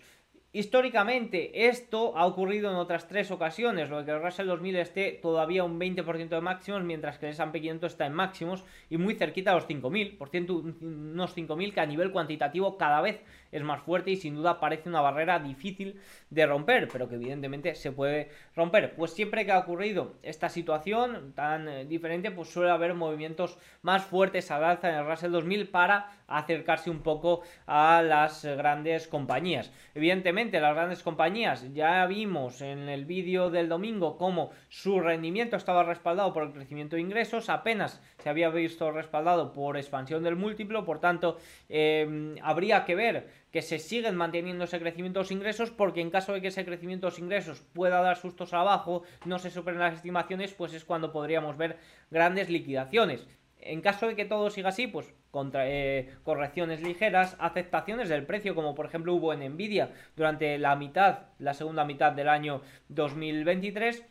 Históricamente 0.56 1.68
esto 1.68 2.16
ha 2.16 2.28
ocurrido 2.28 2.70
en 2.70 2.76
otras 2.76 3.08
tres 3.08 3.32
ocasiones, 3.32 3.90
lo 3.90 4.06
que 4.06 4.12
el 4.12 4.22
Russell 4.22 4.46
2000 4.46 4.76
esté 4.76 5.12
todavía 5.20 5.64
un 5.64 5.80
20% 5.80 6.30
de 6.30 6.42
máximos, 6.42 6.84
mientras 6.84 7.18
que 7.18 7.26
el 7.26 7.32
S&P 7.32 7.60
500 7.60 7.92
está 7.92 8.06
en 8.06 8.14
máximos 8.14 8.64
y 8.88 8.98
muy 8.98 9.16
cerquita 9.16 9.50
a 9.50 9.56
los 9.56 9.68
5.000, 9.68 10.16
por 10.16 10.30
ciento 10.30 10.54
unos 10.54 11.36
5.000 11.36 11.74
que 11.74 11.80
a 11.80 11.88
nivel 11.88 12.12
cuantitativo 12.12 12.78
cada 12.78 13.02
vez 13.02 13.24
es 13.52 13.64
más 13.64 13.82
fuerte 13.82 14.12
y 14.12 14.16
sin 14.16 14.36
duda 14.36 14.60
parece 14.60 14.90
una 14.90 15.02
barrera 15.02 15.40
difícil 15.40 16.00
de 16.30 16.46
romper, 16.46 16.88
pero 16.88 17.10
que 17.10 17.16
evidentemente 17.16 17.74
se 17.74 17.92
puede 17.92 18.30
romper. 18.56 18.94
Pues 18.96 19.12
siempre 19.12 19.48
que 19.48 19.54
ha 19.54 19.60
ocurrido 19.60 20.14
esta 20.22 20.50
situación 20.50 21.34
tan 21.34 21.68
eh, 21.68 21.86
diferente, 21.86 22.30
pues 22.30 22.50
suele 22.50 22.70
haber 22.70 22.94
movimientos 22.94 23.58
más 23.82 24.04
fuertes 24.06 24.52
al 24.52 24.64
alza 24.64 24.90
en 24.90 25.00
el 25.00 25.08
Russell 25.08 25.32
2000 25.32 25.70
para 25.70 26.12
acercarse 26.38 26.90
un 26.90 27.02
poco 27.02 27.42
a 27.66 28.02
las 28.02 28.46
grandes 28.46 29.08
compañías. 29.08 29.72
Evidentemente, 29.96 30.60
las 30.60 30.76
grandes 30.76 31.04
compañías 31.04 31.74
ya 31.74 32.06
vimos 32.06 32.62
en 32.62 32.90
el 32.90 33.06
vídeo 33.06 33.50
del 33.50 33.70
domingo 33.70 34.18
cómo 34.18 34.52
su 34.70 35.00
rendimiento 35.00 35.56
estaba 35.56 35.84
respaldado 35.84 36.34
por 36.34 36.44
el 36.44 36.54
crecimiento 36.54 36.96
de 36.96 37.02
ingresos, 37.02 37.50
apenas 37.50 38.02
se 38.18 38.30
había 38.30 38.50
visto 38.50 38.92
respaldado 38.92 39.54
por 39.54 39.78
expansión 39.78 40.24
del 40.24 40.36
múltiplo, 40.36 40.86
por 40.86 41.00
tanto, 41.00 41.38
eh, 41.70 42.36
habría 42.42 42.86
que 42.86 42.96
ver 42.96 43.44
que 43.52 43.62
se 43.62 43.78
siguen 43.78 44.16
manteniendo 44.16 44.64
ese 44.64 44.80
crecimiento 44.80 45.20
de 45.20 45.24
los 45.26 45.32
ingresos, 45.32 45.70
porque 45.70 46.02
en 46.02 46.10
caso 46.10 46.34
de 46.34 46.42
que 46.42 46.48
ese 46.48 46.66
crecimiento 46.66 47.06
de 47.06 47.12
los 47.12 47.20
ingresos 47.20 47.62
pueda 47.74 48.02
dar 48.02 48.18
sustos 48.18 48.52
abajo, 48.54 49.04
no 49.26 49.38
se 49.38 49.52
superen 49.52 49.80
las 49.80 49.94
estimaciones, 49.94 50.54
pues 50.54 50.74
es 50.74 50.84
cuando 50.84 51.12
podríamos 51.12 51.56
ver 51.56 51.78
grandes 52.10 52.50
liquidaciones. 52.50 53.28
En 53.66 53.82
caso 53.82 54.08
de 54.08 54.16
que 54.16 54.26
todo 54.26 54.50
siga 54.50 54.70
así, 54.70 54.88
pues 54.88 55.14
contra, 55.32 55.70
eh, 55.70 56.10
correcciones 56.24 56.82
ligeras, 56.82 57.36
aceptaciones 57.40 58.10
del 58.10 58.26
precio, 58.26 58.56
como 58.56 58.76
por 58.76 58.86
ejemplo 58.86 59.14
hubo 59.14 59.34
en 59.34 59.54
Nvidia 59.54 59.92
durante 60.16 60.58
la 60.58 60.76
mitad, 60.76 61.20
la 61.40 61.54
segunda 61.54 61.86
mitad 61.86 62.12
del 62.12 62.30
año 62.30 62.62
2023 62.90 64.06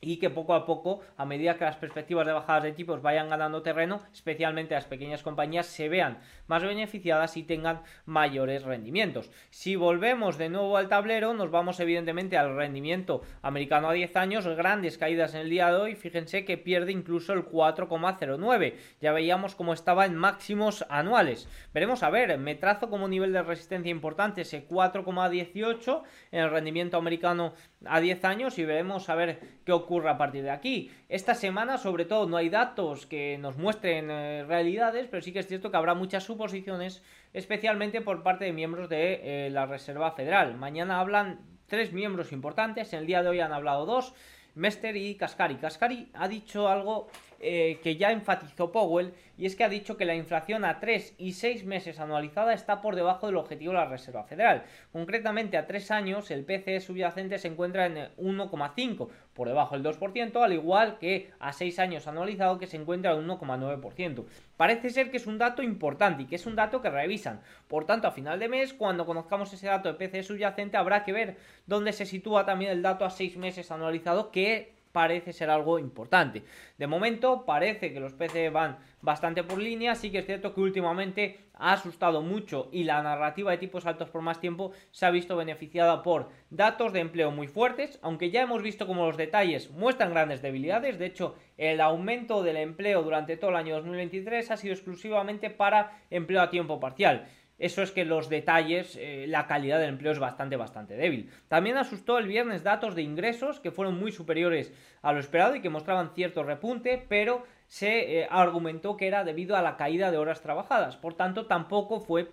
y 0.00 0.16
que 0.16 0.30
poco 0.30 0.54
a 0.54 0.64
poco, 0.64 1.00
a 1.16 1.26
medida 1.26 1.56
que 1.56 1.64
las 1.64 1.76
perspectivas 1.76 2.26
de 2.26 2.32
bajadas 2.32 2.62
de 2.62 2.72
tipos 2.72 3.02
vayan 3.02 3.28
ganando 3.28 3.62
terreno, 3.62 4.00
especialmente 4.12 4.74
las 4.74 4.86
pequeñas 4.86 5.22
compañías 5.22 5.66
se 5.66 5.88
vean 5.88 6.18
más 6.46 6.62
beneficiadas 6.62 7.36
y 7.36 7.42
tengan 7.42 7.82
mayores 8.06 8.62
rendimientos. 8.62 9.30
Si 9.50 9.76
volvemos 9.76 10.38
de 10.38 10.48
nuevo 10.48 10.76
al 10.76 10.88
tablero, 10.88 11.34
nos 11.34 11.50
vamos 11.50 11.78
evidentemente 11.80 12.38
al 12.38 12.56
rendimiento 12.56 13.22
americano 13.42 13.88
a 13.88 13.92
10 13.92 14.16
años, 14.16 14.46
grandes 14.46 14.96
caídas 14.96 15.34
en 15.34 15.42
el 15.42 15.50
día 15.50 15.70
de 15.70 15.76
hoy, 15.76 15.94
fíjense 15.94 16.44
que 16.44 16.56
pierde 16.56 16.92
incluso 16.92 17.32
el 17.32 17.44
4,09, 17.44 18.74
ya 19.00 19.12
veíamos 19.12 19.54
cómo 19.54 19.74
estaba 19.74 20.06
en 20.06 20.14
máximos 20.14 20.84
anuales. 20.88 21.48
Veremos 21.74 22.02
a 22.02 22.10
ver, 22.10 22.38
me 22.38 22.54
trazo 22.54 22.88
como 22.88 23.06
nivel 23.06 23.32
de 23.32 23.42
resistencia 23.42 23.90
importante 23.90 24.42
ese 24.42 24.66
4,18 24.66 26.02
en 26.32 26.40
el 26.40 26.50
rendimiento 26.50 26.96
americano 26.96 27.52
a 27.84 28.00
10 28.00 28.24
años 28.24 28.58
y 28.58 28.64
veremos 28.64 29.08
a 29.08 29.14
ver 29.14 29.40
qué 29.64 29.72
ocurre 29.72 29.89
a 30.08 30.16
partir 30.16 30.42
de 30.42 30.50
aquí. 30.50 30.90
Esta 31.08 31.34
semana, 31.34 31.76
sobre 31.78 32.04
todo, 32.04 32.26
no 32.28 32.36
hay 32.36 32.48
datos 32.48 33.06
que 33.06 33.36
nos 33.38 33.56
muestren 33.56 34.10
eh, 34.10 34.44
realidades, 34.46 35.08
pero 35.10 35.22
sí 35.22 35.32
que 35.32 35.40
es 35.40 35.46
cierto 35.46 35.70
que 35.70 35.76
habrá 35.76 35.94
muchas 35.94 36.24
suposiciones, 36.24 37.02
especialmente 37.32 38.00
por 38.00 38.22
parte 38.22 38.44
de 38.44 38.52
miembros 38.52 38.88
de 38.88 39.46
eh, 39.46 39.50
la 39.50 39.66
Reserva 39.66 40.12
Federal. 40.12 40.56
Mañana 40.56 41.00
hablan 41.00 41.40
tres 41.66 41.92
miembros 41.92 42.32
importantes, 42.32 42.92
en 42.92 43.00
el 43.00 43.06
día 43.06 43.22
de 43.22 43.28
hoy 43.30 43.40
han 43.40 43.52
hablado 43.52 43.86
dos, 43.86 44.14
Mester 44.54 44.96
y 44.96 45.16
Cascari. 45.16 45.56
Cascari 45.56 46.10
ha 46.14 46.28
dicho 46.28 46.68
algo 46.68 47.08
eh, 47.42 47.80
que 47.82 47.96
ya 47.96 48.12
enfatizó 48.12 48.70
Powell, 48.70 49.14
y 49.38 49.46
es 49.46 49.56
que 49.56 49.64
ha 49.64 49.70
dicho 49.70 49.96
que 49.96 50.04
la 50.04 50.14
inflación 50.14 50.66
a 50.66 50.78
3 50.78 51.14
y 51.16 51.32
6 51.32 51.64
meses 51.64 51.98
anualizada 51.98 52.52
está 52.52 52.82
por 52.82 52.96
debajo 52.96 53.26
del 53.26 53.38
objetivo 53.38 53.72
de 53.72 53.78
la 53.78 53.86
Reserva 53.86 54.24
Federal. 54.24 54.64
Concretamente, 54.92 55.56
a 55.56 55.66
3 55.66 55.90
años 55.90 56.30
el 56.30 56.44
PCE 56.44 56.80
subyacente 56.80 57.38
se 57.38 57.48
encuentra 57.48 57.86
en 57.86 57.94
1,5, 58.18 59.08
por 59.32 59.48
debajo 59.48 59.78
del 59.78 59.82
2%, 59.82 60.44
al 60.44 60.52
igual 60.52 60.98
que 60.98 61.30
a 61.38 61.54
6 61.54 61.78
años 61.78 62.06
anualizado 62.06 62.58
que 62.58 62.66
se 62.66 62.76
encuentra 62.76 63.12
en 63.12 63.26
1,9%. 63.26 64.26
Parece 64.58 64.90
ser 64.90 65.10
que 65.10 65.16
es 65.16 65.26
un 65.26 65.38
dato 65.38 65.62
importante 65.62 66.24
y 66.24 66.26
que 66.26 66.36
es 66.36 66.44
un 66.44 66.56
dato 66.56 66.82
que 66.82 66.90
revisan. 66.90 67.40
Por 67.68 67.86
tanto, 67.86 68.06
a 68.06 68.12
final 68.12 68.38
de 68.38 68.48
mes, 68.50 68.74
cuando 68.74 69.06
conozcamos 69.06 69.50
ese 69.54 69.68
dato 69.68 69.90
de 69.90 69.94
PCE 69.94 70.24
subyacente, 70.24 70.76
habrá 70.76 71.04
que 71.04 71.14
ver 71.14 71.38
dónde 71.64 71.94
se 71.94 72.04
sitúa 72.04 72.44
también 72.44 72.70
el 72.70 72.82
dato 72.82 73.06
a 73.06 73.10
6 73.10 73.38
meses 73.38 73.70
anualizado 73.70 74.30
que 74.30 74.78
parece 74.92 75.32
ser 75.32 75.50
algo 75.50 75.78
importante. 75.78 76.44
De 76.78 76.86
momento 76.86 77.44
parece 77.44 77.92
que 77.92 78.00
los 78.00 78.14
PC 78.14 78.50
van 78.50 78.78
bastante 79.02 79.44
por 79.44 79.58
línea, 79.58 79.94
sí 79.94 80.10
que 80.10 80.18
es 80.18 80.26
cierto 80.26 80.54
que 80.54 80.60
últimamente 80.60 81.50
ha 81.54 81.72
asustado 81.72 82.22
mucho 82.22 82.68
y 82.72 82.84
la 82.84 83.02
narrativa 83.02 83.50
de 83.50 83.58
tipos 83.58 83.86
altos 83.86 84.08
por 84.08 84.22
más 84.22 84.40
tiempo 84.40 84.72
se 84.90 85.06
ha 85.06 85.10
visto 85.10 85.36
beneficiada 85.36 86.02
por 86.02 86.30
datos 86.48 86.92
de 86.92 87.00
empleo 87.00 87.30
muy 87.30 87.46
fuertes, 87.46 87.98
aunque 88.02 88.30
ya 88.30 88.42
hemos 88.42 88.62
visto 88.62 88.86
como 88.86 89.06
los 89.06 89.16
detalles 89.16 89.70
muestran 89.70 90.10
grandes 90.10 90.42
debilidades, 90.42 90.98
de 90.98 91.06
hecho 91.06 91.36
el 91.58 91.80
aumento 91.80 92.42
del 92.42 92.56
empleo 92.56 93.02
durante 93.02 93.36
todo 93.36 93.50
el 93.50 93.56
año 93.56 93.76
2023 93.76 94.50
ha 94.50 94.56
sido 94.56 94.74
exclusivamente 94.74 95.50
para 95.50 95.98
empleo 96.10 96.40
a 96.40 96.50
tiempo 96.50 96.80
parcial 96.80 97.28
eso 97.60 97.82
es 97.82 97.92
que 97.92 98.06
los 98.06 98.30
detalles, 98.30 98.96
eh, 98.98 99.26
la 99.28 99.46
calidad 99.46 99.78
del 99.78 99.90
empleo 99.90 100.12
es 100.12 100.18
bastante, 100.18 100.56
bastante 100.56 100.96
débil. 100.96 101.30
También 101.46 101.76
asustó 101.76 102.16
el 102.16 102.26
viernes 102.26 102.62
datos 102.62 102.94
de 102.94 103.02
ingresos 103.02 103.60
que 103.60 103.70
fueron 103.70 104.00
muy 104.00 104.12
superiores 104.12 104.72
a 105.02 105.12
lo 105.12 105.20
esperado 105.20 105.54
y 105.54 105.60
que 105.60 105.68
mostraban 105.68 106.14
cierto 106.14 106.42
repunte, 106.42 107.04
pero 107.06 107.44
se 107.66 108.20
eh, 108.20 108.28
argumentó 108.30 108.96
que 108.96 109.06
era 109.06 109.24
debido 109.24 109.56
a 109.56 109.62
la 109.62 109.76
caída 109.76 110.10
de 110.10 110.16
horas 110.16 110.40
trabajadas. 110.40 110.96
Por 110.96 111.14
tanto, 111.14 111.46
tampoco 111.46 112.00
fue 112.00 112.32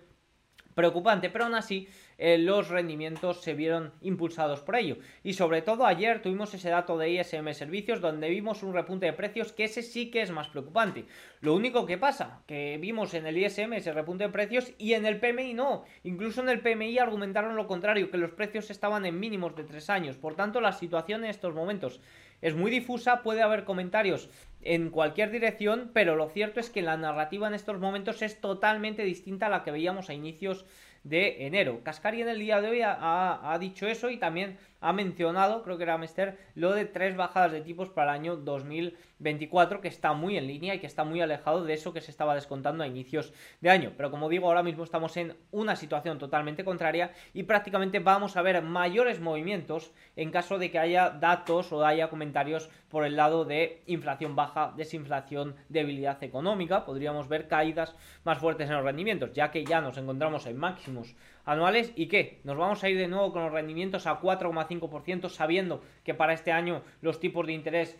preocupante, 0.74 1.28
pero 1.28 1.44
aún 1.44 1.54
así 1.54 1.88
eh, 2.18 2.36
los 2.36 2.68
rendimientos 2.68 3.42
se 3.42 3.54
vieron 3.54 3.92
impulsados 4.00 4.60
por 4.60 4.74
ello. 4.76 4.98
Y 5.22 5.34
sobre 5.34 5.62
todo 5.62 5.86
ayer 5.86 6.20
tuvimos 6.20 6.52
ese 6.52 6.68
dato 6.68 6.98
de 6.98 7.10
ISM 7.10 7.52
Servicios 7.52 8.00
donde 8.00 8.28
vimos 8.28 8.64
un 8.64 8.74
repunte 8.74 9.06
de 9.06 9.12
precios 9.12 9.52
que 9.52 9.64
ese 9.64 9.82
sí 9.82 10.10
que 10.10 10.22
es 10.22 10.32
más 10.32 10.48
preocupante. 10.48 11.04
Lo 11.40 11.54
único 11.54 11.86
que 11.86 11.96
pasa, 11.96 12.42
que 12.46 12.76
vimos 12.80 13.14
en 13.14 13.26
el 13.26 13.38
ISM 13.38 13.72
ese 13.74 13.92
repunte 13.92 14.24
de 14.24 14.30
precios 14.30 14.72
y 14.78 14.94
en 14.94 15.06
el 15.06 15.20
PMI 15.20 15.54
no. 15.54 15.84
Incluso 16.02 16.42
en 16.42 16.48
el 16.48 16.60
PMI 16.60 16.98
argumentaron 16.98 17.54
lo 17.54 17.68
contrario, 17.68 18.10
que 18.10 18.18
los 18.18 18.32
precios 18.32 18.70
estaban 18.70 19.06
en 19.06 19.20
mínimos 19.20 19.54
de 19.54 19.62
tres 19.62 19.88
años. 19.88 20.16
Por 20.16 20.34
tanto, 20.34 20.60
la 20.60 20.72
situación 20.72 21.24
en 21.24 21.30
estos 21.30 21.54
momentos 21.54 22.00
es 22.40 22.54
muy 22.54 22.70
difusa, 22.70 23.22
puede 23.22 23.42
haber 23.42 23.64
comentarios 23.64 24.28
en 24.62 24.90
cualquier 24.90 25.30
dirección, 25.30 25.90
pero 25.92 26.16
lo 26.16 26.28
cierto 26.28 26.60
es 26.60 26.70
que 26.70 26.82
la 26.82 26.96
narrativa 26.96 27.48
en 27.48 27.54
estos 27.54 27.78
momentos 27.78 28.22
es 28.22 28.40
totalmente 28.40 29.04
distinta 29.04 29.46
a 29.46 29.50
la 29.50 29.62
que 29.62 29.70
veíamos 29.70 30.10
a 30.10 30.14
inicios 30.14 30.64
de 31.04 31.46
enero. 31.46 31.82
Cascari 31.82 32.22
en 32.22 32.28
el 32.28 32.38
día 32.38 32.60
de 32.60 32.68
hoy 32.68 32.80
ha, 32.82 33.56
dicho 33.60 33.86
eso 33.86 34.10
y 34.10 34.18
también 34.18 34.58
ha 34.80 34.92
mencionado, 34.92 35.62
creo 35.62 35.76
que 35.76 35.82
era 35.82 35.98
Mester, 35.98 36.38
lo 36.54 36.72
de 36.72 36.84
tres 36.84 37.16
bajadas 37.16 37.52
de 37.52 37.60
tipos 37.60 37.90
para 37.90 38.12
el 38.12 38.20
año 38.20 38.36
2024, 38.36 39.80
que 39.80 39.88
está 39.88 40.12
muy 40.12 40.36
en 40.36 40.46
línea 40.46 40.74
y 40.74 40.78
que 40.78 40.86
está 40.86 41.04
muy 41.04 41.20
alejado 41.20 41.64
de 41.64 41.74
eso 41.74 41.92
que 41.92 42.00
se 42.00 42.10
estaba 42.10 42.34
descontando 42.34 42.84
a 42.84 42.86
inicios 42.86 43.32
de 43.60 43.70
año. 43.70 43.92
Pero 43.96 44.10
como 44.10 44.28
digo, 44.28 44.46
ahora 44.46 44.62
mismo 44.62 44.84
estamos 44.84 45.16
en 45.16 45.36
una 45.50 45.76
situación 45.76 46.18
totalmente 46.18 46.64
contraria 46.64 47.12
y 47.34 47.42
prácticamente 47.42 47.98
vamos 47.98 48.36
a 48.36 48.42
ver 48.42 48.62
mayores 48.62 49.20
movimientos 49.20 49.92
en 50.16 50.30
caso 50.30 50.58
de 50.58 50.70
que 50.70 50.78
haya 50.78 51.10
datos 51.10 51.72
o 51.72 51.84
haya 51.84 52.08
comentarios 52.08 52.70
por 52.88 53.04
el 53.04 53.16
lado 53.16 53.44
de 53.44 53.82
inflación 53.86 54.36
baja, 54.36 54.72
desinflación, 54.76 55.56
debilidad 55.68 56.22
económica. 56.22 56.84
Podríamos 56.84 57.28
ver 57.28 57.48
caídas 57.48 57.94
más 58.24 58.38
fuertes 58.38 58.68
en 58.68 58.76
los 58.76 58.84
rendimientos, 58.84 59.32
ya 59.32 59.50
que 59.50 59.64
ya 59.64 59.80
nos 59.80 59.98
encontramos 59.98 60.46
en 60.46 60.56
máximos 60.56 61.14
anuales. 61.48 61.92
¿Y 61.96 62.06
qué? 62.06 62.40
Nos 62.44 62.56
vamos 62.56 62.84
a 62.84 62.88
ir 62.88 62.98
de 62.98 63.08
nuevo 63.08 63.32
con 63.32 63.42
los 63.42 63.52
rendimientos 63.52 64.06
a 64.06 64.20
4,5%, 64.20 65.30
sabiendo 65.30 65.82
que 66.04 66.14
para 66.14 66.34
este 66.34 66.52
año 66.52 66.82
los 67.00 67.18
tipos 67.20 67.46
de 67.46 67.54
interés 67.54 67.96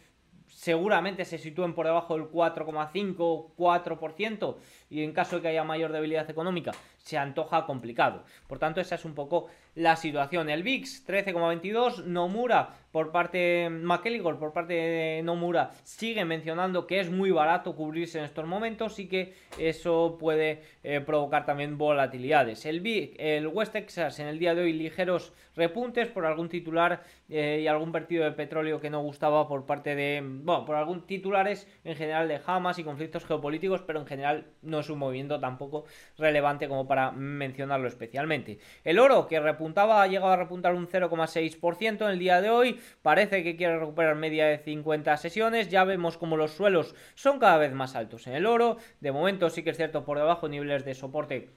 seguramente 0.49 1.25
se 1.25 1.39
sitúen 1.39 1.75
por 1.75 1.87
debajo 1.87 2.15
del 2.15 2.31
4,5 2.31 3.55
4% 3.57 4.57
y 4.91 5.03
en 5.03 5.13
caso 5.13 5.37
de 5.37 5.43
que 5.43 5.49
haya 5.49 5.65
mayor 5.65 5.93
debilidad 5.93 6.29
económica 6.31 6.73
se 7.09 7.17
antoja 7.17 7.65
complicado. 7.65 8.23
Por 8.47 8.59
tanto, 8.59 8.83
esa 8.83 8.97
es 8.97 9.07
un 9.07 9.15
poco 9.15 9.49
la 9.75 9.97
situación. 9.97 10.51
El 10.51 10.63
VIX 10.63 11.09
13,22, 11.09 12.05
Nomura 12.05 12.75
por 12.93 13.13
parte 13.13 13.69
McElligor, 13.71 14.39
por 14.39 14.53
parte 14.53 14.73
de 14.73 15.23
Nomura, 15.23 15.71
sigue 15.85 16.25
mencionando 16.25 16.87
que 16.87 17.01
es 17.01 17.11
muy 17.11 17.31
barato 17.31 17.77
cubrirse 17.77 18.19
en 18.19 18.25
estos 18.25 18.47
momentos 18.47 18.99
y 18.99 19.09
que 19.09 19.35
eso 19.57 20.17
puede 20.19 20.63
eh, 20.83 21.01
provocar 21.01 21.47
también 21.47 21.79
volatilidades. 21.79 22.67
El 22.67 22.81
VIX, 22.81 23.17
el 23.19 23.47
West 23.47 23.73
Texas 23.73 24.19
en 24.19 24.27
el 24.27 24.39
día 24.39 24.55
de 24.55 24.63
hoy 24.63 24.73
ligeros 24.73 25.33
repuntes 25.55 26.09
por 26.09 26.27
algún 26.27 26.49
titular 26.49 27.03
eh, 27.29 27.61
y 27.63 27.67
algún 27.69 27.93
partido 27.93 28.25
de 28.25 28.33
petróleo 28.33 28.81
que 28.81 28.91
no 28.91 29.03
gustaba 29.03 29.47
por 29.49 29.65
parte 29.67 29.95
de, 29.95 30.23
bueno, 30.25 30.65
por 30.65 30.77
algún 30.77 31.07
titulares 31.07 31.69
en 31.85 31.95
general 31.95 32.27
de 32.29 32.41
Hamas 32.47 32.79
y 32.79 32.85
conflictos 32.85 33.25
geopolíticos, 33.27 33.83
pero 33.83 34.01
en 34.01 34.07
general 34.07 34.47
no 34.63 34.81
es 34.81 34.91
un 34.91 34.99
movimiento 34.99 35.39
tampoco 35.39 35.85
relevante 36.17 36.69
como 36.69 36.87
para 36.89 36.98
mencionarlo 37.13 37.89
especialmente. 37.89 38.59
El 38.85 38.99
oro 38.99 39.27
que 39.27 39.41
repuntaba 39.41 40.03
ha 40.03 40.07
llegado 40.07 40.33
a 40.33 40.37
repuntar 40.37 40.75
un 40.75 40.89
0,6% 40.89 42.03
en 42.03 42.11
el 42.11 42.19
día 42.19 42.41
de 42.41 42.51
hoy, 42.51 42.81
parece 43.03 43.43
que 43.43 43.57
quiere 43.57 43.79
recuperar 43.79 44.17
media 44.17 44.47
de 44.47 44.59
50 44.59 45.17
sesiones, 45.17 45.69
ya 45.69 45.85
vemos 45.85 46.19
como 46.19 46.37
los 46.37 46.53
suelos 46.53 46.95
son 47.15 47.39
cada 47.39 47.59
vez 47.59 47.73
más 47.73 47.95
altos 47.95 48.27
en 48.27 48.35
el 48.35 48.47
oro, 48.47 48.79
de 49.01 49.13
momento 49.13 49.51
sí 49.51 49.63
que 49.63 49.71
es 49.71 49.77
cierto 49.77 50.05
por 50.05 50.19
debajo 50.19 50.49
niveles 50.49 50.85
de 50.85 50.95
soporte 50.95 51.51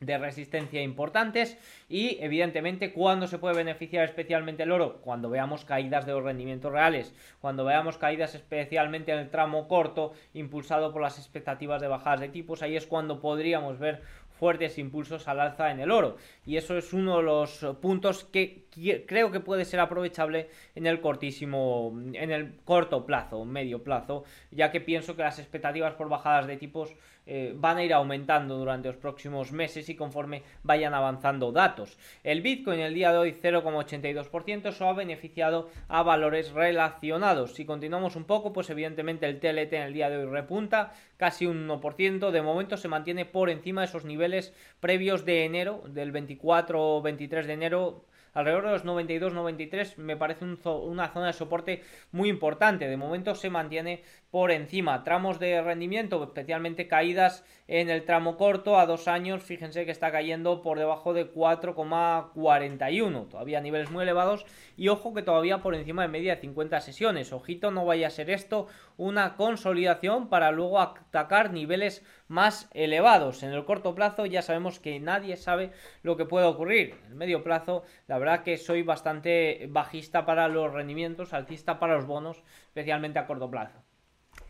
de 0.00 0.18
resistencia 0.18 0.82
importantes. 0.82 1.58
Y 1.88 2.18
evidentemente 2.20 2.92
cuando 2.92 3.26
se 3.26 3.38
puede 3.38 3.56
beneficiar 3.56 4.04
especialmente 4.04 4.62
el 4.62 4.72
oro 4.72 5.00
cuando 5.00 5.30
veamos 5.30 5.64
caídas 5.64 6.06
de 6.06 6.12
los 6.12 6.22
rendimientos 6.22 6.72
reales 6.72 7.14
cuando 7.40 7.64
veamos 7.64 7.98
caídas 7.98 8.34
especialmente 8.34 9.12
en 9.12 9.18
el 9.18 9.30
tramo 9.30 9.68
corto 9.68 10.12
impulsado 10.34 10.92
por 10.92 11.02
las 11.02 11.18
expectativas 11.18 11.80
de 11.80 11.88
bajadas 11.88 12.20
de 12.20 12.28
tipos 12.28 12.62
ahí 12.62 12.76
es 12.76 12.86
cuando 12.86 13.20
podríamos 13.20 13.78
ver 13.78 14.02
fuertes 14.38 14.78
impulsos 14.78 15.28
al 15.28 15.40
alza 15.40 15.70
en 15.70 15.80
el 15.80 15.90
oro. 15.90 16.16
Y 16.46 16.56
eso 16.56 16.76
es 16.78 16.92
uno 16.92 17.18
de 17.18 17.24
los 17.24 17.66
puntos 17.80 18.24
que 18.24 18.64
creo 19.06 19.30
que 19.30 19.40
puede 19.40 19.64
ser 19.64 19.80
aprovechable 19.80 20.48
en 20.74 20.86
el 20.86 21.00
cortísimo, 21.00 21.92
en 21.94 22.30
el 22.30 22.54
corto 22.64 23.04
plazo, 23.04 23.44
medio 23.44 23.82
plazo, 23.82 24.24
ya 24.50 24.70
que 24.70 24.80
pienso 24.80 25.16
que 25.16 25.22
las 25.22 25.38
expectativas 25.38 25.94
por 25.94 26.08
bajadas 26.08 26.46
de 26.46 26.56
tipos 26.56 26.94
eh, 27.30 27.52
van 27.54 27.76
a 27.76 27.84
ir 27.84 27.92
aumentando 27.92 28.56
durante 28.56 28.88
los 28.88 28.96
próximos 28.96 29.52
meses 29.52 29.90
y 29.90 29.94
conforme 29.94 30.44
vayan 30.62 30.94
avanzando 30.94 31.52
datos. 31.52 31.98
El 32.24 32.40
Bitcoin 32.40 32.80
el 32.80 32.94
día 32.94 33.12
de 33.12 33.18
hoy 33.18 33.32
0,82% 33.32 34.70
eso 34.70 34.88
ha 34.88 34.94
beneficiado 34.94 35.68
a 35.88 36.02
valores 36.02 36.52
relacionados. 36.52 37.54
Si 37.54 37.66
continuamos 37.66 38.16
un 38.16 38.24
poco, 38.24 38.54
pues 38.54 38.70
evidentemente 38.70 39.26
el 39.26 39.40
TLT 39.40 39.74
en 39.74 39.82
el 39.82 39.92
día 39.92 40.08
de 40.08 40.16
hoy 40.16 40.24
repunta 40.24 40.94
casi 41.18 41.44
un 41.44 41.68
1%. 41.68 42.30
De 42.30 42.40
momento 42.40 42.78
se 42.78 42.88
mantiene 42.88 43.26
por 43.26 43.50
encima 43.50 43.82
de 43.82 43.88
esos 43.88 44.06
niveles 44.06 44.54
previos 44.80 45.26
de 45.26 45.44
enero, 45.44 45.82
del 45.86 46.12
24 46.12 46.96
o 46.96 47.02
23 47.02 47.46
de 47.46 47.52
enero 47.52 48.04
alrededor 48.38 48.66
de 48.66 48.70
los 48.70 48.84
92-93 48.84 49.96
me 49.96 50.16
parece 50.16 50.44
una 50.44 51.08
zona 51.08 51.26
de 51.26 51.32
soporte 51.32 51.82
muy 52.12 52.28
importante. 52.28 52.88
De 52.88 52.96
momento 52.96 53.34
se 53.34 53.50
mantiene 53.50 54.02
por 54.30 54.50
encima. 54.50 55.04
Tramos 55.04 55.38
de 55.38 55.62
rendimiento, 55.62 56.22
especialmente 56.22 56.86
caídas 56.86 57.44
en 57.66 57.90
el 57.90 58.04
tramo 58.04 58.36
corto 58.36 58.78
a 58.78 58.86
dos 58.86 59.08
años, 59.08 59.42
fíjense 59.42 59.84
que 59.84 59.90
está 59.90 60.10
cayendo 60.10 60.62
por 60.62 60.78
debajo 60.78 61.12
de 61.12 61.32
4,41, 61.32 63.28
todavía 63.28 63.60
niveles 63.60 63.90
muy 63.90 64.02
elevados 64.02 64.46
y 64.76 64.88
ojo 64.88 65.12
que 65.12 65.22
todavía 65.22 65.58
por 65.58 65.74
encima 65.74 66.02
de 66.02 66.08
media 66.08 66.34
de 66.36 66.40
50 66.40 66.80
sesiones. 66.80 67.32
Ojito, 67.32 67.70
no 67.70 67.84
vaya 67.84 68.06
a 68.06 68.10
ser 68.10 68.30
esto 68.30 68.68
una 68.96 69.36
consolidación 69.36 70.28
para 70.28 70.50
luego 70.50 70.80
atacar 70.80 71.52
niveles 71.52 72.04
más 72.26 72.70
elevados. 72.72 73.42
En 73.42 73.52
el 73.52 73.64
corto 73.64 73.94
plazo 73.94 74.26
ya 74.26 74.42
sabemos 74.42 74.80
que 74.80 74.98
nadie 75.00 75.36
sabe 75.36 75.72
lo 76.02 76.16
que 76.16 76.24
puede 76.24 76.46
ocurrir. 76.46 76.94
En 77.04 77.12
el 77.12 77.14
medio 77.16 77.42
plazo, 77.44 77.82
la 78.06 78.18
verdad 78.18 78.42
que 78.42 78.56
soy 78.56 78.82
bastante 78.82 79.66
bajista 79.70 80.26
para 80.26 80.48
los 80.48 80.72
rendimientos, 80.72 81.32
altista 81.32 81.78
para 81.78 81.96
los 81.96 82.06
bonos, 82.06 82.42
especialmente 82.68 83.18
a 83.18 83.26
corto 83.26 83.50
plazo. 83.50 83.87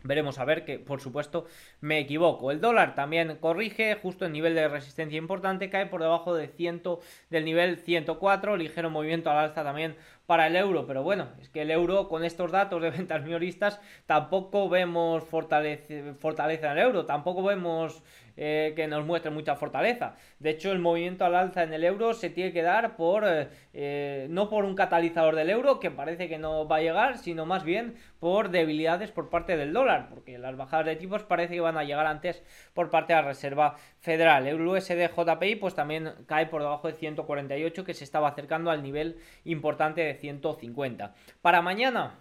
Veremos 0.03 0.39
a 0.39 0.45
ver 0.45 0.63
que, 0.63 0.79
por 0.79 1.01
supuesto, 1.01 1.45
me 1.81 1.99
equivoco. 1.99 2.51
El 2.51 2.61
dólar 2.61 2.95
también 2.95 3.35
corrige, 3.37 3.95
justo 3.95 4.25
en 4.25 4.31
nivel 4.31 4.55
de 4.55 4.67
resistencia 4.67 5.17
importante, 5.17 5.69
cae 5.69 5.87
por 5.87 6.01
debajo 6.01 6.33
de 6.33 6.47
100, 6.47 6.83
del 7.29 7.45
nivel 7.45 7.77
104, 7.77 8.55
ligero 8.55 8.89
movimiento 8.89 9.29
al 9.29 9.37
alza 9.37 9.63
también 9.63 9.95
para 10.29 10.45
el 10.45 10.55
euro, 10.55 10.85
pero 10.85 11.01
bueno, 11.01 11.27
es 11.41 11.49
que 11.49 11.63
el 11.63 11.71
euro 11.71 12.07
con 12.07 12.23
estos 12.23 12.51
datos 12.51 12.79
de 12.83 12.91
ventas 12.91 13.23
minoristas 13.23 13.81
tampoco 14.05 14.69
vemos 14.69 15.23
fortaleza, 15.23 16.13
fortaleza 16.19 16.67
en 16.67 16.77
el 16.77 16.83
euro, 16.83 17.05
tampoco 17.07 17.41
vemos 17.41 18.03
eh, 18.41 18.71
que 18.73 18.87
nos 18.87 19.05
muestre 19.05 19.31
mucha 19.31 19.57
fortaleza. 19.57 20.15
De 20.39 20.51
hecho, 20.51 20.71
el 20.71 20.79
movimiento 20.79 21.25
al 21.25 21.35
alza 21.35 21.61
en 21.63 21.73
el 21.73 21.83
euro 21.83 22.13
se 22.13 22.29
tiene 22.29 22.53
que 22.53 22.61
dar 22.61 22.95
por 22.95 23.25
eh, 23.27 23.49
eh, 23.73 24.27
no 24.29 24.49
por 24.49 24.63
un 24.63 24.75
catalizador 24.75 25.35
del 25.35 25.49
euro, 25.49 25.81
que 25.81 25.91
parece 25.91 26.29
que 26.29 26.37
no 26.37 26.65
va 26.65 26.77
a 26.77 26.81
llegar, 26.81 27.17
sino 27.17 27.45
más 27.45 27.65
bien 27.65 27.95
por 28.21 28.49
debilidades 28.49 29.11
por 29.11 29.29
parte 29.29 29.57
del 29.57 29.73
dólar, 29.73 30.07
porque 30.09 30.37
las 30.37 30.55
bajadas 30.55 30.85
de 30.85 30.95
tipos 30.95 31.23
parece 31.23 31.55
que 31.55 31.59
van 31.59 31.77
a 31.77 31.83
llegar 31.83 32.07
antes 32.07 32.41
por 32.73 32.89
parte 32.89 33.11
de 33.11 33.21
la 33.21 33.27
Reserva 33.27 33.75
Federal. 33.99 34.47
El 34.47 34.65
USD 34.65 35.09
JPI 35.13 35.57
pues 35.57 35.75
también 35.75 36.13
cae 36.25 36.45
por 36.45 36.61
debajo 36.61 36.87
de 36.87 36.93
148, 36.93 37.83
que 37.83 37.93
se 37.93 38.05
estaba 38.05 38.29
acercando 38.29 38.71
al 38.71 38.81
nivel 38.81 39.17
importante 39.43 39.99
de 39.99 40.13
150. 40.13 41.13
Para 41.41 41.61
mañana 41.61 42.13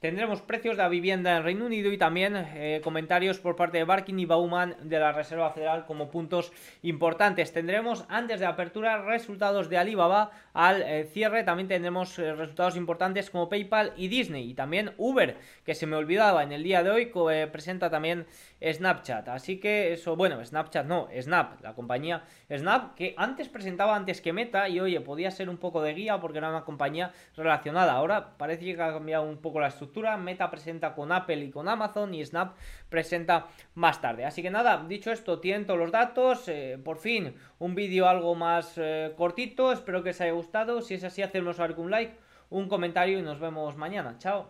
Tendremos 0.00 0.42
precios 0.42 0.76
de 0.76 0.82
la 0.82 0.90
vivienda 0.90 1.38
en 1.38 1.42
Reino 1.42 1.64
Unido 1.64 1.90
y 1.90 1.96
también 1.96 2.36
eh, 2.36 2.82
comentarios 2.84 3.38
por 3.38 3.56
parte 3.56 3.78
de 3.78 3.84
Barkin 3.84 4.18
y 4.18 4.26
Bauman 4.26 4.76
de 4.82 4.98
la 4.98 5.12
Reserva 5.12 5.50
Federal 5.52 5.86
como 5.86 6.10
puntos 6.10 6.52
importantes. 6.82 7.54
Tendremos 7.54 8.04
antes 8.10 8.38
de 8.38 8.44
apertura 8.44 9.00
resultados 9.06 9.70
de 9.70 9.78
Alibaba 9.78 10.32
al 10.52 10.82
eh, 10.82 11.04
cierre. 11.04 11.44
También 11.44 11.68
tendremos 11.68 12.18
eh, 12.18 12.34
resultados 12.34 12.76
importantes 12.76 13.30
como 13.30 13.48
PayPal 13.48 13.94
y 13.96 14.08
Disney 14.08 14.50
y 14.50 14.54
también 14.54 14.92
Uber, 14.98 15.38
que 15.64 15.74
se 15.74 15.86
me 15.86 15.96
olvidaba 15.96 16.42
en 16.42 16.52
el 16.52 16.62
día 16.62 16.82
de 16.82 16.90
hoy, 16.90 17.10
presenta 17.50 17.88
también 17.88 18.26
Snapchat. 18.62 19.28
Así 19.28 19.58
que 19.58 19.94
eso, 19.94 20.14
bueno, 20.14 20.44
Snapchat 20.44 20.84
no, 20.84 21.08
Snap, 21.18 21.62
la 21.62 21.72
compañía 21.72 22.22
Snap, 22.54 22.94
que 22.96 23.14
antes 23.16 23.48
presentaba 23.48 23.96
antes 23.96 24.20
que 24.20 24.34
Meta 24.34 24.68
y 24.68 24.78
oye, 24.78 25.00
podía 25.00 25.30
ser 25.30 25.48
un 25.48 25.56
poco 25.56 25.80
de 25.80 25.94
guía 25.94 26.20
porque 26.20 26.36
era 26.36 26.50
una 26.50 26.66
compañía 26.66 27.12
relacionada. 27.34 27.92
Ahora 27.92 28.36
parece 28.36 28.66
que 28.66 28.82
ha 28.82 28.92
cambiado 28.92 29.24
un 29.24 29.38
poco 29.38 29.58
la 29.58 29.68
estructura 29.68 29.85
Meta 30.18 30.50
presenta 30.50 30.94
con 30.94 31.12
Apple 31.12 31.44
y 31.44 31.50
con 31.50 31.68
Amazon 31.68 32.14
y 32.14 32.24
Snap 32.24 32.56
presenta 32.88 33.46
más 33.74 34.00
tarde. 34.00 34.24
Así 34.24 34.42
que 34.42 34.50
nada, 34.50 34.84
dicho 34.86 35.10
esto, 35.10 35.40
tienen 35.40 35.66
todos 35.66 35.80
los 35.80 35.92
datos. 35.92 36.48
Eh, 36.48 36.78
por 36.84 36.98
fin, 36.98 37.34
un 37.58 37.74
vídeo 37.74 38.08
algo 38.08 38.34
más 38.34 38.74
eh, 38.76 39.12
cortito. 39.16 39.72
Espero 39.72 40.02
que 40.02 40.10
os 40.10 40.20
haya 40.20 40.32
gustado. 40.32 40.82
Si 40.82 40.94
es 40.94 41.04
así, 41.04 41.22
hacemos 41.22 41.58
un 41.58 41.90
like, 41.90 42.14
un 42.50 42.68
comentario 42.68 43.18
y 43.18 43.22
nos 43.22 43.40
vemos 43.40 43.76
mañana. 43.76 44.16
Chao. 44.18 44.44